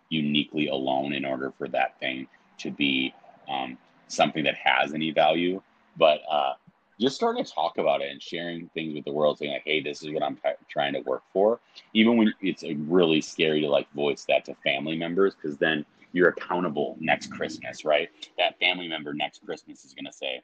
[0.09, 2.27] uniquely alone in order for that thing
[2.59, 3.15] to be
[3.49, 5.63] um, something that has any value.
[5.97, 6.55] But uh,
[7.01, 9.81] just starting to talk about it and sharing things with the world, saying like, "Hey,
[9.83, 11.61] this is what I'm t- trying to work for,"
[11.95, 16.29] even when it's really scary to like voice that to family members, because then you're
[16.29, 18.09] accountable next Christmas, right?
[18.37, 20.43] That family member next Christmas is going to say,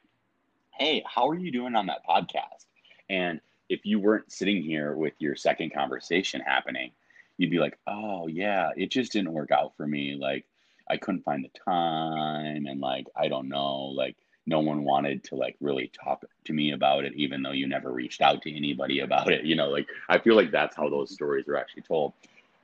[0.79, 2.65] "Hey, how are you doing on that podcast?"
[3.09, 6.91] And if you weren't sitting here with your second conversation happening,
[7.37, 10.45] you'd be like, "Oh yeah, it just didn't work out for me." Like
[10.89, 14.15] I couldn't find the time and like I don't know, like
[14.45, 17.91] no one wanted to like really talk to me about it even though you never
[17.91, 21.11] reached out to anybody about it, you know, like I feel like that's how those
[21.13, 22.13] stories are actually told.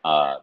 [0.04, 0.38] Uh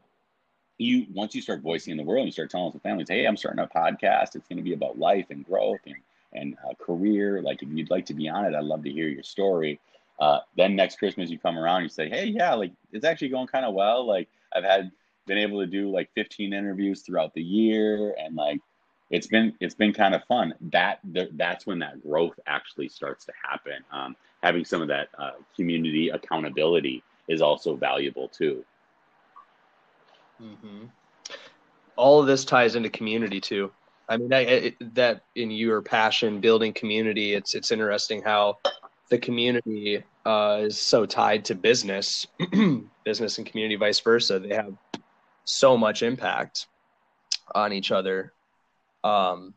[0.78, 3.36] you once you start voicing in the world, you start telling the families, "Hey, I'm
[3.36, 4.34] starting a podcast.
[4.34, 5.96] It's going to be about life and growth and
[6.33, 7.43] and uh, career.
[7.43, 9.81] Like, if you'd like to be on it, I'd love to hear your story."
[10.18, 13.47] Uh, then next Christmas, you come around, you say, "Hey, yeah, like it's actually going
[13.47, 14.07] kind of well.
[14.07, 14.91] Like, I've had
[15.31, 18.61] been able to do like 15 interviews throughout the year and like
[19.11, 20.99] it's been it's been kind of fun that
[21.35, 26.09] that's when that growth actually starts to happen um, having some of that uh, community
[26.09, 28.64] accountability is also valuable too
[30.43, 30.87] mm-hmm.
[31.95, 33.70] all of this ties into community too
[34.11, 38.58] i mean that, it, that in your passion building community it's it's interesting how
[39.11, 42.26] the community uh, is so tied to business
[43.04, 44.38] business and community vice versa.
[44.38, 44.72] They have
[45.44, 46.68] so much impact
[47.54, 48.32] on each other.
[49.02, 49.54] Um,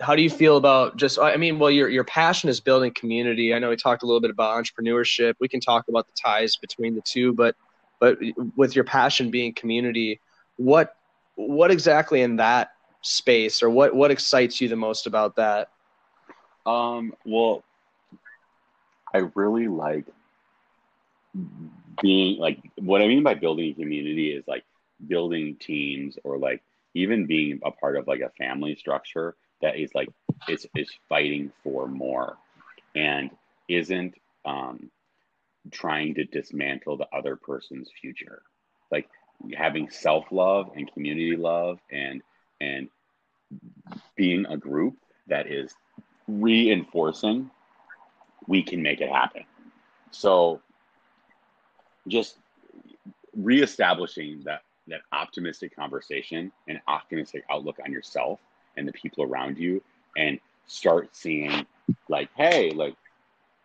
[0.00, 3.54] how do you feel about just i mean well your your passion is building community.
[3.54, 5.34] I know we talked a little bit about entrepreneurship.
[5.40, 7.56] We can talk about the ties between the two but
[7.98, 8.18] but
[8.56, 10.20] with your passion being community
[10.56, 10.96] what
[11.48, 12.72] what exactly in that
[13.02, 15.70] space or what what excites you the most about that?
[16.66, 17.64] Um well
[19.12, 20.04] i really like
[22.02, 24.64] being like what I mean by building a community is like
[25.06, 26.62] building teams or like
[26.94, 30.08] even being a part of like a family structure that is like
[30.48, 32.36] is is fighting for more
[32.94, 33.30] and
[33.68, 34.14] isn't
[34.44, 34.90] um
[35.70, 38.42] trying to dismantle the other person's future.
[38.90, 39.08] Like
[39.56, 42.22] having self-love and community love and
[42.60, 42.88] and
[44.16, 45.74] being a group that is
[46.28, 47.50] reinforcing
[48.46, 49.44] we can make it happen.
[50.10, 50.60] So
[52.08, 52.36] just
[53.36, 58.40] reestablishing that that optimistic conversation and optimistic outlook on yourself
[58.76, 59.80] and the people around you
[60.16, 61.64] and start seeing
[62.08, 62.96] like hey like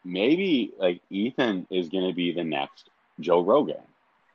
[0.03, 3.82] maybe like ethan is going to be the next joe rogan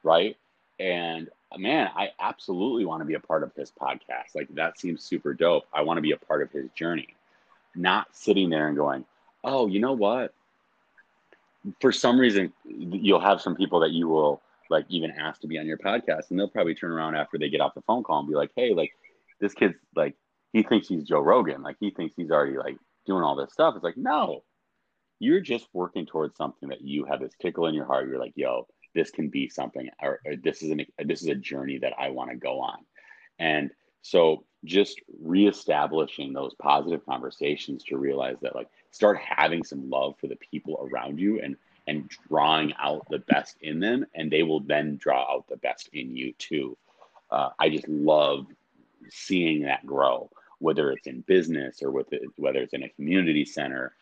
[0.03, 0.37] right
[0.81, 4.35] and uh, man i absolutely want to be a part of his podcast.
[4.35, 5.65] Like that seems super dope.
[5.73, 7.09] I want to be a part of his journey.
[7.77, 9.05] Not sitting there and going
[9.45, 10.35] oh you know what?
[11.81, 15.59] For some reason you'll have some people that you will like even ask to be
[15.59, 18.21] on your podcast and they'll probably turn around after they get off the phone call
[18.21, 18.93] and be like hey like
[19.41, 20.15] this kid's like
[20.53, 21.63] he thinks he's joe rogan.
[21.63, 24.43] Like he thinks he's already like doing all this stuff it's like no.
[25.23, 28.09] You're just working towards something that you have this tickle in your heart.
[28.09, 31.35] You're like, yo, this can be something, or, or this is an this is a
[31.35, 32.79] journey that I want to go on.
[33.39, 33.71] And
[34.03, 40.27] so just reestablishing those positive conversations to realize that like start having some love for
[40.27, 44.61] the people around you and and drawing out the best in them and they will
[44.61, 46.77] then draw out the best in you too
[47.31, 48.47] uh, i just love
[49.09, 50.29] seeing that grow
[50.59, 53.95] whether it's in business or with it, whether it's in a community center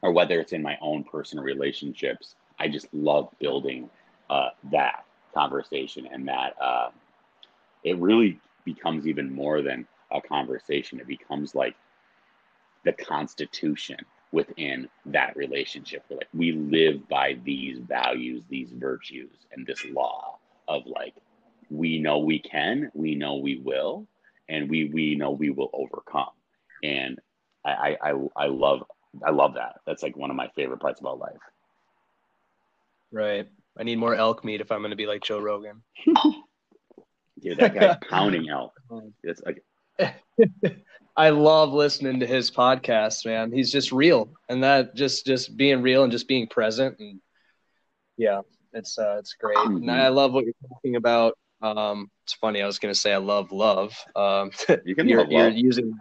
[0.00, 3.90] or whether it's in my own personal relationships i just love building
[4.32, 5.04] uh, that
[5.34, 6.90] conversation and that uh,
[7.84, 11.00] it really becomes even more than a conversation.
[11.00, 11.76] It becomes like
[12.84, 13.98] the constitution
[14.32, 16.04] within that relationship.
[16.10, 21.14] We're like we live by these values, these virtues, and this law of like
[21.70, 24.06] we know we can, we know we will,
[24.48, 26.32] and we we know we will overcome.
[26.82, 27.20] And
[27.64, 28.84] I I I love
[29.26, 29.80] I love that.
[29.86, 31.40] That's like one of my favorite parts about life.
[33.12, 33.48] Right.
[33.78, 35.82] I need more elk meat if I'm going to be like Joe Rogan.
[37.42, 38.72] Dude, that guy's pounding elk.
[39.22, 39.62] It's like
[41.16, 43.52] I love listening to his podcast, man.
[43.52, 47.20] He's just real, and that just just being real and just being present, and
[48.16, 48.40] yeah,
[48.72, 49.58] it's uh, it's great.
[49.58, 50.14] And I Mm-hmm.
[50.14, 51.36] love what you're talking about.
[51.60, 52.62] Um, it's funny.
[52.62, 53.92] I was gonna say I love love.
[54.16, 54.50] Um,
[54.84, 55.56] you can you're, love you're love.
[55.56, 55.98] using.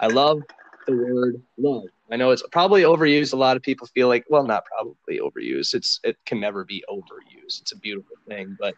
[0.00, 0.42] I love
[0.86, 1.84] the word love.
[2.10, 3.32] I know it's probably overused.
[3.32, 5.74] A lot of people feel like, well, not probably overused.
[5.74, 7.60] It's it can never be overused.
[7.60, 8.74] It's a beautiful thing, but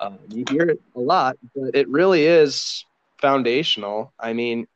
[0.00, 1.36] um, you hear it a lot.
[1.54, 2.86] But it really is
[3.20, 4.14] foundational.
[4.18, 4.66] I mean,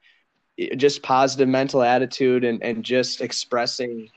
[0.77, 4.09] just positive mental attitude and and just expressing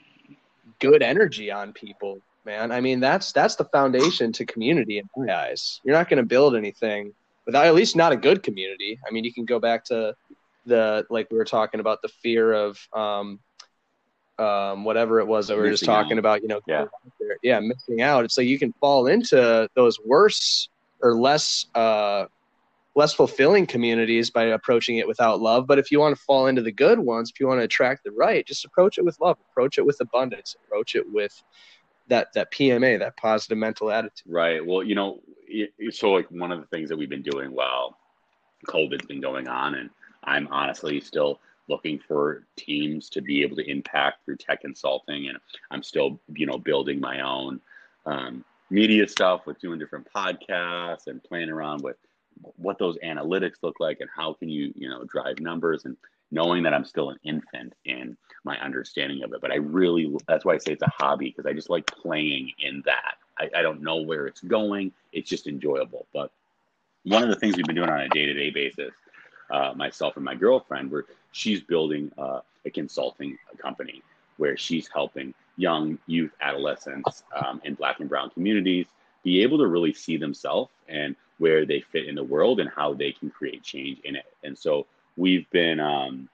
[0.80, 2.72] good energy on people, man.
[2.72, 5.80] I mean, that's that's the foundation to community in my eyes.
[5.84, 7.14] You're not going to build anything
[7.46, 9.00] without at least not a good community.
[9.08, 10.14] I mean, you can go back to
[10.66, 13.40] the like we were talking about the fear of um
[14.40, 16.20] um whatever it was that we were just talking out.
[16.20, 16.86] about, you know, Yeah.
[17.44, 18.24] yeah, missing out.
[18.26, 20.70] It's like you can fall into those worse
[21.02, 22.26] or less uh
[22.96, 25.68] less fulfilling communities by approaching it without love.
[25.68, 28.04] But if you want to fall into the good ones, if you want to attract
[28.04, 31.32] the right, just approach it with love, approach it with abundance, approach it with
[32.08, 34.32] that that PMA, that positive mental attitude.
[34.32, 34.66] Right.
[34.66, 35.20] Well, you know,
[35.92, 37.98] so like one of the things that we've been doing while
[38.68, 39.90] COVID's been going on, and
[40.24, 45.38] I'm honestly still looking for teams to be able to impact through tech consulting, and
[45.72, 47.60] I'm still, you know, building my own
[48.06, 51.98] um, media stuff with doing different podcasts and playing around with
[52.58, 55.98] what those analytics look like and how can you, you know, drive numbers and
[56.32, 59.42] knowing that I'm still an infant in my understanding of it.
[59.42, 62.52] But I really, that's why I say it's a hobby because I just like playing
[62.60, 63.16] in that.
[63.40, 64.92] I, I don't know where it's going.
[65.14, 66.08] It's just enjoyable.
[66.14, 66.32] But
[67.04, 68.94] one of the things we've been doing on a day to day basis,
[69.50, 71.06] uh, myself and my girlfriend, where
[71.38, 74.02] she's building uh, a consulting company
[74.38, 78.88] where she's helping young youth, adolescents um, in Black and Brown communities
[79.24, 82.94] be able to really see themselves and where they fit in the world and how
[82.94, 84.26] they can create change in it.
[84.44, 86.28] And so we've been um,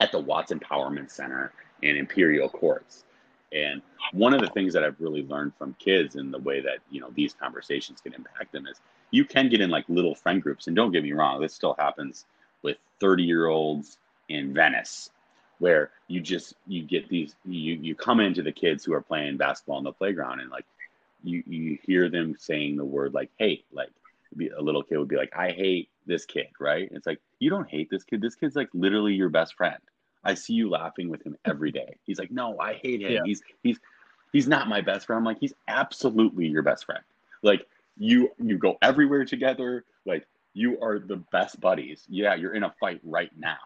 [0.00, 3.04] at the Watts Empowerment Center in Imperial Courts.
[3.52, 3.82] And
[4.12, 7.00] one of the things that I've really learned from kids and the way that, you
[7.00, 8.80] know, these conversations can impact them is
[9.10, 10.66] you can get in like little friend groups.
[10.66, 12.26] And don't get me wrong, this still happens
[12.62, 13.98] with 30 year olds
[14.28, 15.10] in Venice
[15.58, 19.36] where you just you get these you you come into the kids who are playing
[19.36, 20.64] basketball on the playground and like
[21.24, 23.90] you you hear them saying the word like hate like
[24.56, 26.88] a little kid would be like i hate this kid right?
[26.90, 28.20] It's like you don't hate this kid.
[28.20, 29.78] This kid's like literally your best friend.
[30.24, 31.96] I see you laughing with him every day.
[32.04, 33.12] He's like no i hate him.
[33.12, 33.20] Yeah.
[33.24, 33.78] he's he's
[34.32, 35.18] he's not my best friend.
[35.18, 37.04] I'm like he's absolutely your best friend.
[37.42, 37.66] Like
[37.96, 39.84] you you go everywhere together.
[40.04, 42.04] Like you are the best buddies.
[42.08, 43.58] Yeah you're in a fight right now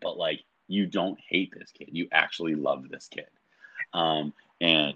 [0.00, 3.28] but like you don't hate this kid you actually love this kid
[3.94, 4.94] um and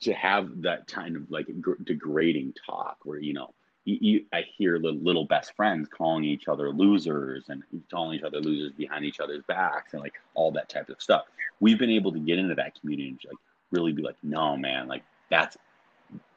[0.00, 3.52] to have that kind of like gr- degrading talk where you know
[3.84, 8.24] you, you, I hear the little best friends calling each other losers and calling each
[8.24, 11.24] other losers behind each other's backs and like all that type of stuff.
[11.60, 13.36] We've been able to get into that community and like
[13.70, 15.56] really be like, no, man, like that's.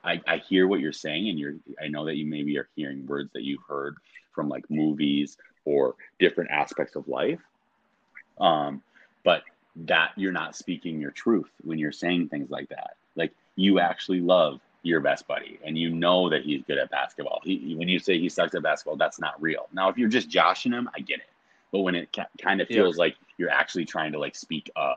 [0.03, 1.55] I, I hear what you're saying, and you're.
[1.81, 3.95] I know that you maybe are hearing words that you've heard
[4.33, 7.41] from like movies or different aspects of life,
[8.39, 8.81] um,
[9.23, 9.43] but
[9.75, 12.95] that you're not speaking your truth when you're saying things like that.
[13.15, 17.41] Like you actually love your best buddy and you know that he's good at basketball.
[17.43, 19.67] He, when you say he sucks at basketball, that's not real.
[19.73, 21.29] Now, if you're just joshing him, I get it.
[21.71, 22.77] But when it ca- kind of Yeah.
[22.77, 24.93] feels like you're actually trying to like speak a,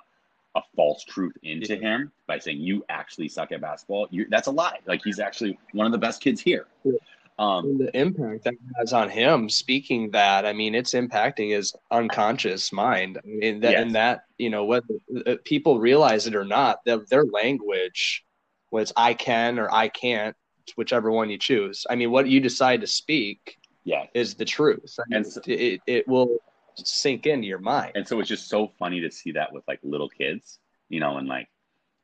[0.54, 1.80] a false truth into Yeah.
[1.80, 4.78] him by saying you actually suck at basketball, that's a lie.
[4.86, 6.66] Like he's actually one of the best kids here.
[6.84, 6.92] Yeah.
[7.40, 12.70] Um, the impact that has on him speaking that, I mean, it's impacting his unconscious
[12.70, 13.16] mind.
[13.16, 13.82] I mean, that, Yes.
[13.82, 14.86] and that, you know, whether
[15.26, 18.24] uh, people realize it or not, their, their language
[18.70, 20.36] was I can or I can't,
[20.76, 21.86] whichever one you choose.
[21.88, 24.04] I mean, what you decide to speak yeah.
[24.12, 24.94] is the truth.
[25.00, 26.40] I mean, And so- it, it will
[26.76, 27.92] sink into your mind.
[27.94, 30.58] And so it's just so funny to see that with like little kids,
[30.90, 31.48] you know, in like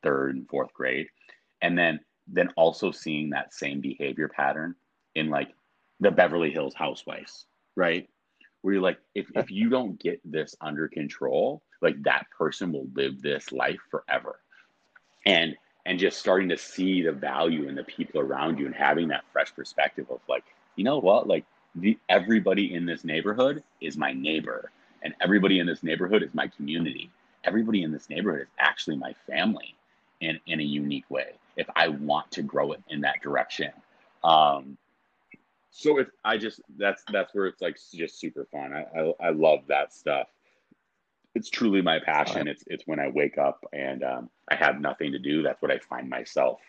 [0.02, 1.08] third and fourth grade.
[1.60, 4.74] And then then also seeing that same behavior pattern
[5.16, 5.48] in like
[6.00, 8.08] the Beverly Hills housewives, right?
[8.62, 12.88] Where you're like, if, if you don't get this under control, like that person will
[12.94, 14.40] live this life forever.
[15.26, 15.56] And
[15.86, 19.24] and just starting to see the value in the people around you and having that
[19.32, 20.42] fresh perspective of like,
[20.74, 21.44] you know what, like
[21.76, 24.70] the everybody in this neighborhood is my neighbor
[25.02, 27.10] and everybody in this neighborhood is my community
[27.44, 29.74] everybody in this neighborhood is actually my family
[30.20, 33.70] in in a unique way if i want to grow it in that direction
[34.24, 34.76] um
[35.76, 39.30] so if i just that's that's where it's like just super fun i i, I
[39.30, 40.28] love that stuff
[41.34, 45.12] it's truly my passion it's it's when i wake up and um, i have nothing
[45.12, 46.60] to do that's what i find myself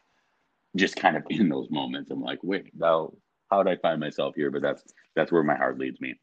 [0.75, 3.11] just kind of in those moments i'm like wait now
[3.49, 4.83] how did i find myself here but that's
[5.15, 6.13] that's where my heart leads me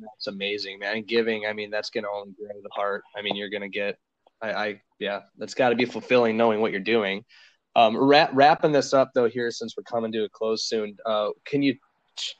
[0.00, 1.04] That's amazing, man.
[1.04, 3.02] Giving, I mean, that's to only grow the heart.
[3.16, 3.96] I mean, you're going to get,
[4.42, 7.24] I, I, yeah, that's got to be fulfilling knowing what you're doing.
[7.76, 10.96] Um, wrap, wrapping this up though, here since we're coming to a close soon.
[11.06, 11.76] Uh, can you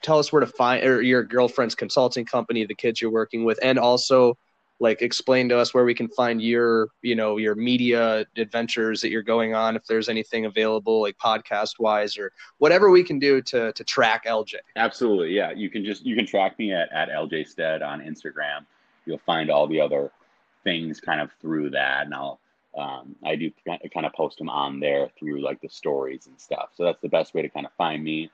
[0.03, 3.59] tell us where to find or your girlfriend's consulting company, the kids you're working with,
[3.63, 4.37] and also
[4.81, 9.11] like explain to us where we can find your, you know, your media adventures that
[9.11, 9.77] you're going on.
[9.77, 14.25] If there's anything available, like podcast wise or whatever we can do to to track
[14.27, 14.55] LJ.
[14.77, 15.53] Absolutely, yeah.
[15.53, 18.67] You can just you can track me at at LJ Stead on Instagram.
[19.07, 20.11] You'll find all the other
[20.65, 22.41] things kind of through that, and I'll
[22.77, 26.71] um, I do kind of post them on there through like the stories and stuff.
[26.75, 28.31] So that's the best way to kind of find me.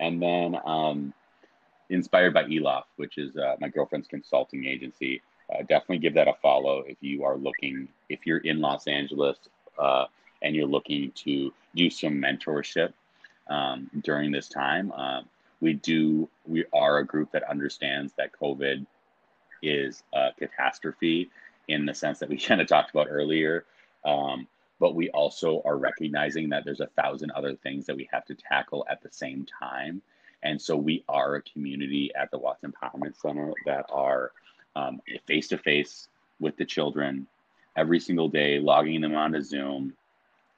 [0.00, 1.14] And then um,
[1.88, 5.22] inspired by Elof, which is uh, my girlfriend's consulting agency.
[5.52, 9.36] Uh, definitely give that a follow if you are looking if you're in Los Angeles
[9.78, 10.06] uh,
[10.42, 12.92] and you're looking to do some mentorship
[13.48, 14.92] um, during this time.
[14.96, 15.22] Uh,
[15.60, 18.86] we do we are a group that understands that covid
[19.62, 21.30] is a catastrophe
[21.68, 23.64] in the sense that we kind of talked about earlier
[24.04, 24.46] um,
[24.80, 28.34] but we also are recognizing that there's a thousand other things that we have to
[28.34, 30.02] tackle at the same time
[30.42, 34.32] and so we are a community at the watts empowerment center that are
[35.26, 36.08] face to face
[36.40, 37.26] with the children
[37.76, 39.92] every single day logging them onto zoom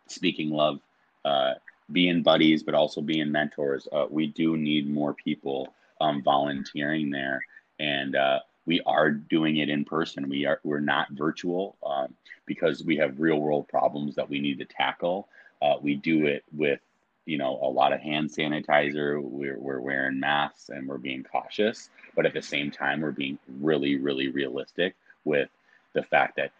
[0.06, 0.78] speaking love
[1.24, 1.54] uh,
[1.92, 3.86] being buddies, but also being mentors.
[3.92, 7.40] Uh, we do need more people um, volunteering there,
[7.78, 10.28] and uh, we are doing it in person.
[10.28, 12.14] We are we're not virtual um,
[12.46, 15.28] because we have real world problems that we need to tackle.
[15.60, 16.80] Uh, we do it with
[17.26, 19.20] you know a lot of hand sanitizer.
[19.20, 23.38] We're we're wearing masks and we're being cautious, but at the same time, we're being
[23.60, 24.94] really really realistic
[25.24, 25.48] with
[25.94, 26.52] the fact that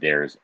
[0.00, 0.36] there's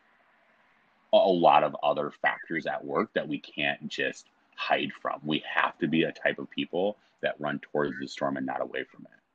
[1.13, 5.21] a lot of other factors at work that we can't just hide from.
[5.25, 8.61] We have to be a type of people that run towards the storm and not
[8.61, 9.26] away from it.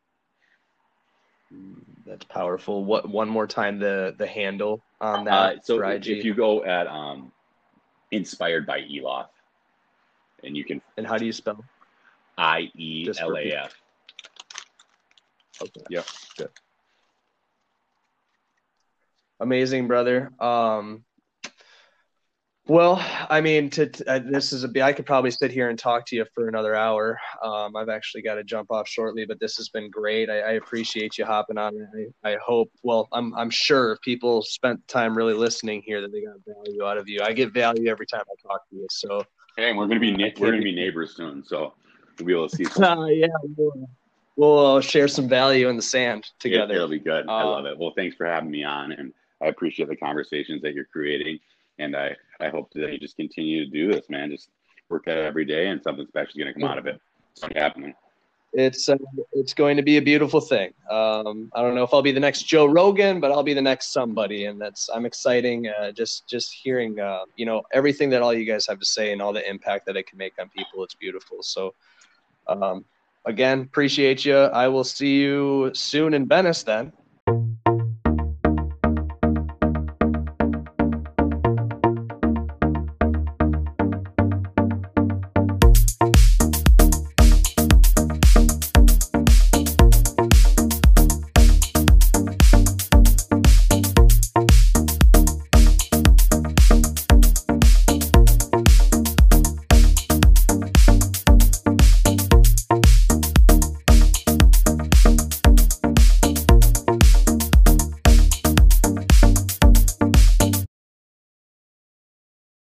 [2.06, 2.84] That's powerful.
[2.84, 5.58] What one more time the the handle on that?
[5.58, 7.32] Uh, so if, if you go at um,
[8.12, 9.28] inspired by Elof,
[10.44, 11.64] and you can and how do you spell?
[12.38, 13.82] I E L A F.
[15.62, 15.82] Okay.
[15.90, 16.06] Yep.
[16.38, 16.50] Good.
[19.40, 20.32] Amazing, brother.
[20.40, 21.04] Um,
[22.68, 24.84] well, I mean, to, to uh, this is a.
[24.84, 27.20] I could probably sit here and talk to you for another hour.
[27.44, 30.30] Um, I've actually got to jump off shortly, but this has been great.
[30.30, 31.76] I, I appreciate you hopping on.
[32.24, 32.72] I, I hope.
[32.84, 36.86] Well, I'm I'm sure if people spent time really listening here that they got value
[36.86, 37.22] out of you.
[37.24, 38.88] I get value every time I talk to you.
[38.92, 39.26] So
[39.58, 41.74] Hey, we're gonna be na- we're gonna be neighbors soon, so
[42.20, 42.66] we'll be able to see.
[42.82, 43.90] Uh, yeah, we'll,
[44.38, 46.76] we'll uh, share some value in the sand It, together.
[46.76, 47.28] it'll be good.
[47.28, 47.78] I Um, love it.
[47.78, 51.40] Well, thanks for having me on, and I appreciate the conversations that you're creating.
[51.80, 54.32] And I, I hope that you just continue to do this, man.
[54.32, 54.50] Just
[54.90, 57.00] work at it every day, and something special is going to come out of it.
[57.32, 57.94] It's happening.
[58.54, 58.98] it's uh,
[59.32, 60.74] it's going to be a beautiful thing.
[60.90, 63.62] Um, I don't know if I'll be the next Joe Rogan, but I'll be the
[63.62, 65.68] next somebody, and that's I'm exciting.
[65.68, 69.14] Uh, just just hearing uh, you know everything that all you guys have to say
[69.14, 70.84] and all the impact that it can make on people.
[70.84, 71.44] It's beautiful.
[71.44, 71.74] So
[72.48, 72.84] um,
[73.26, 74.36] again, appreciate you.
[74.36, 76.92] I will see you soon in Venice then.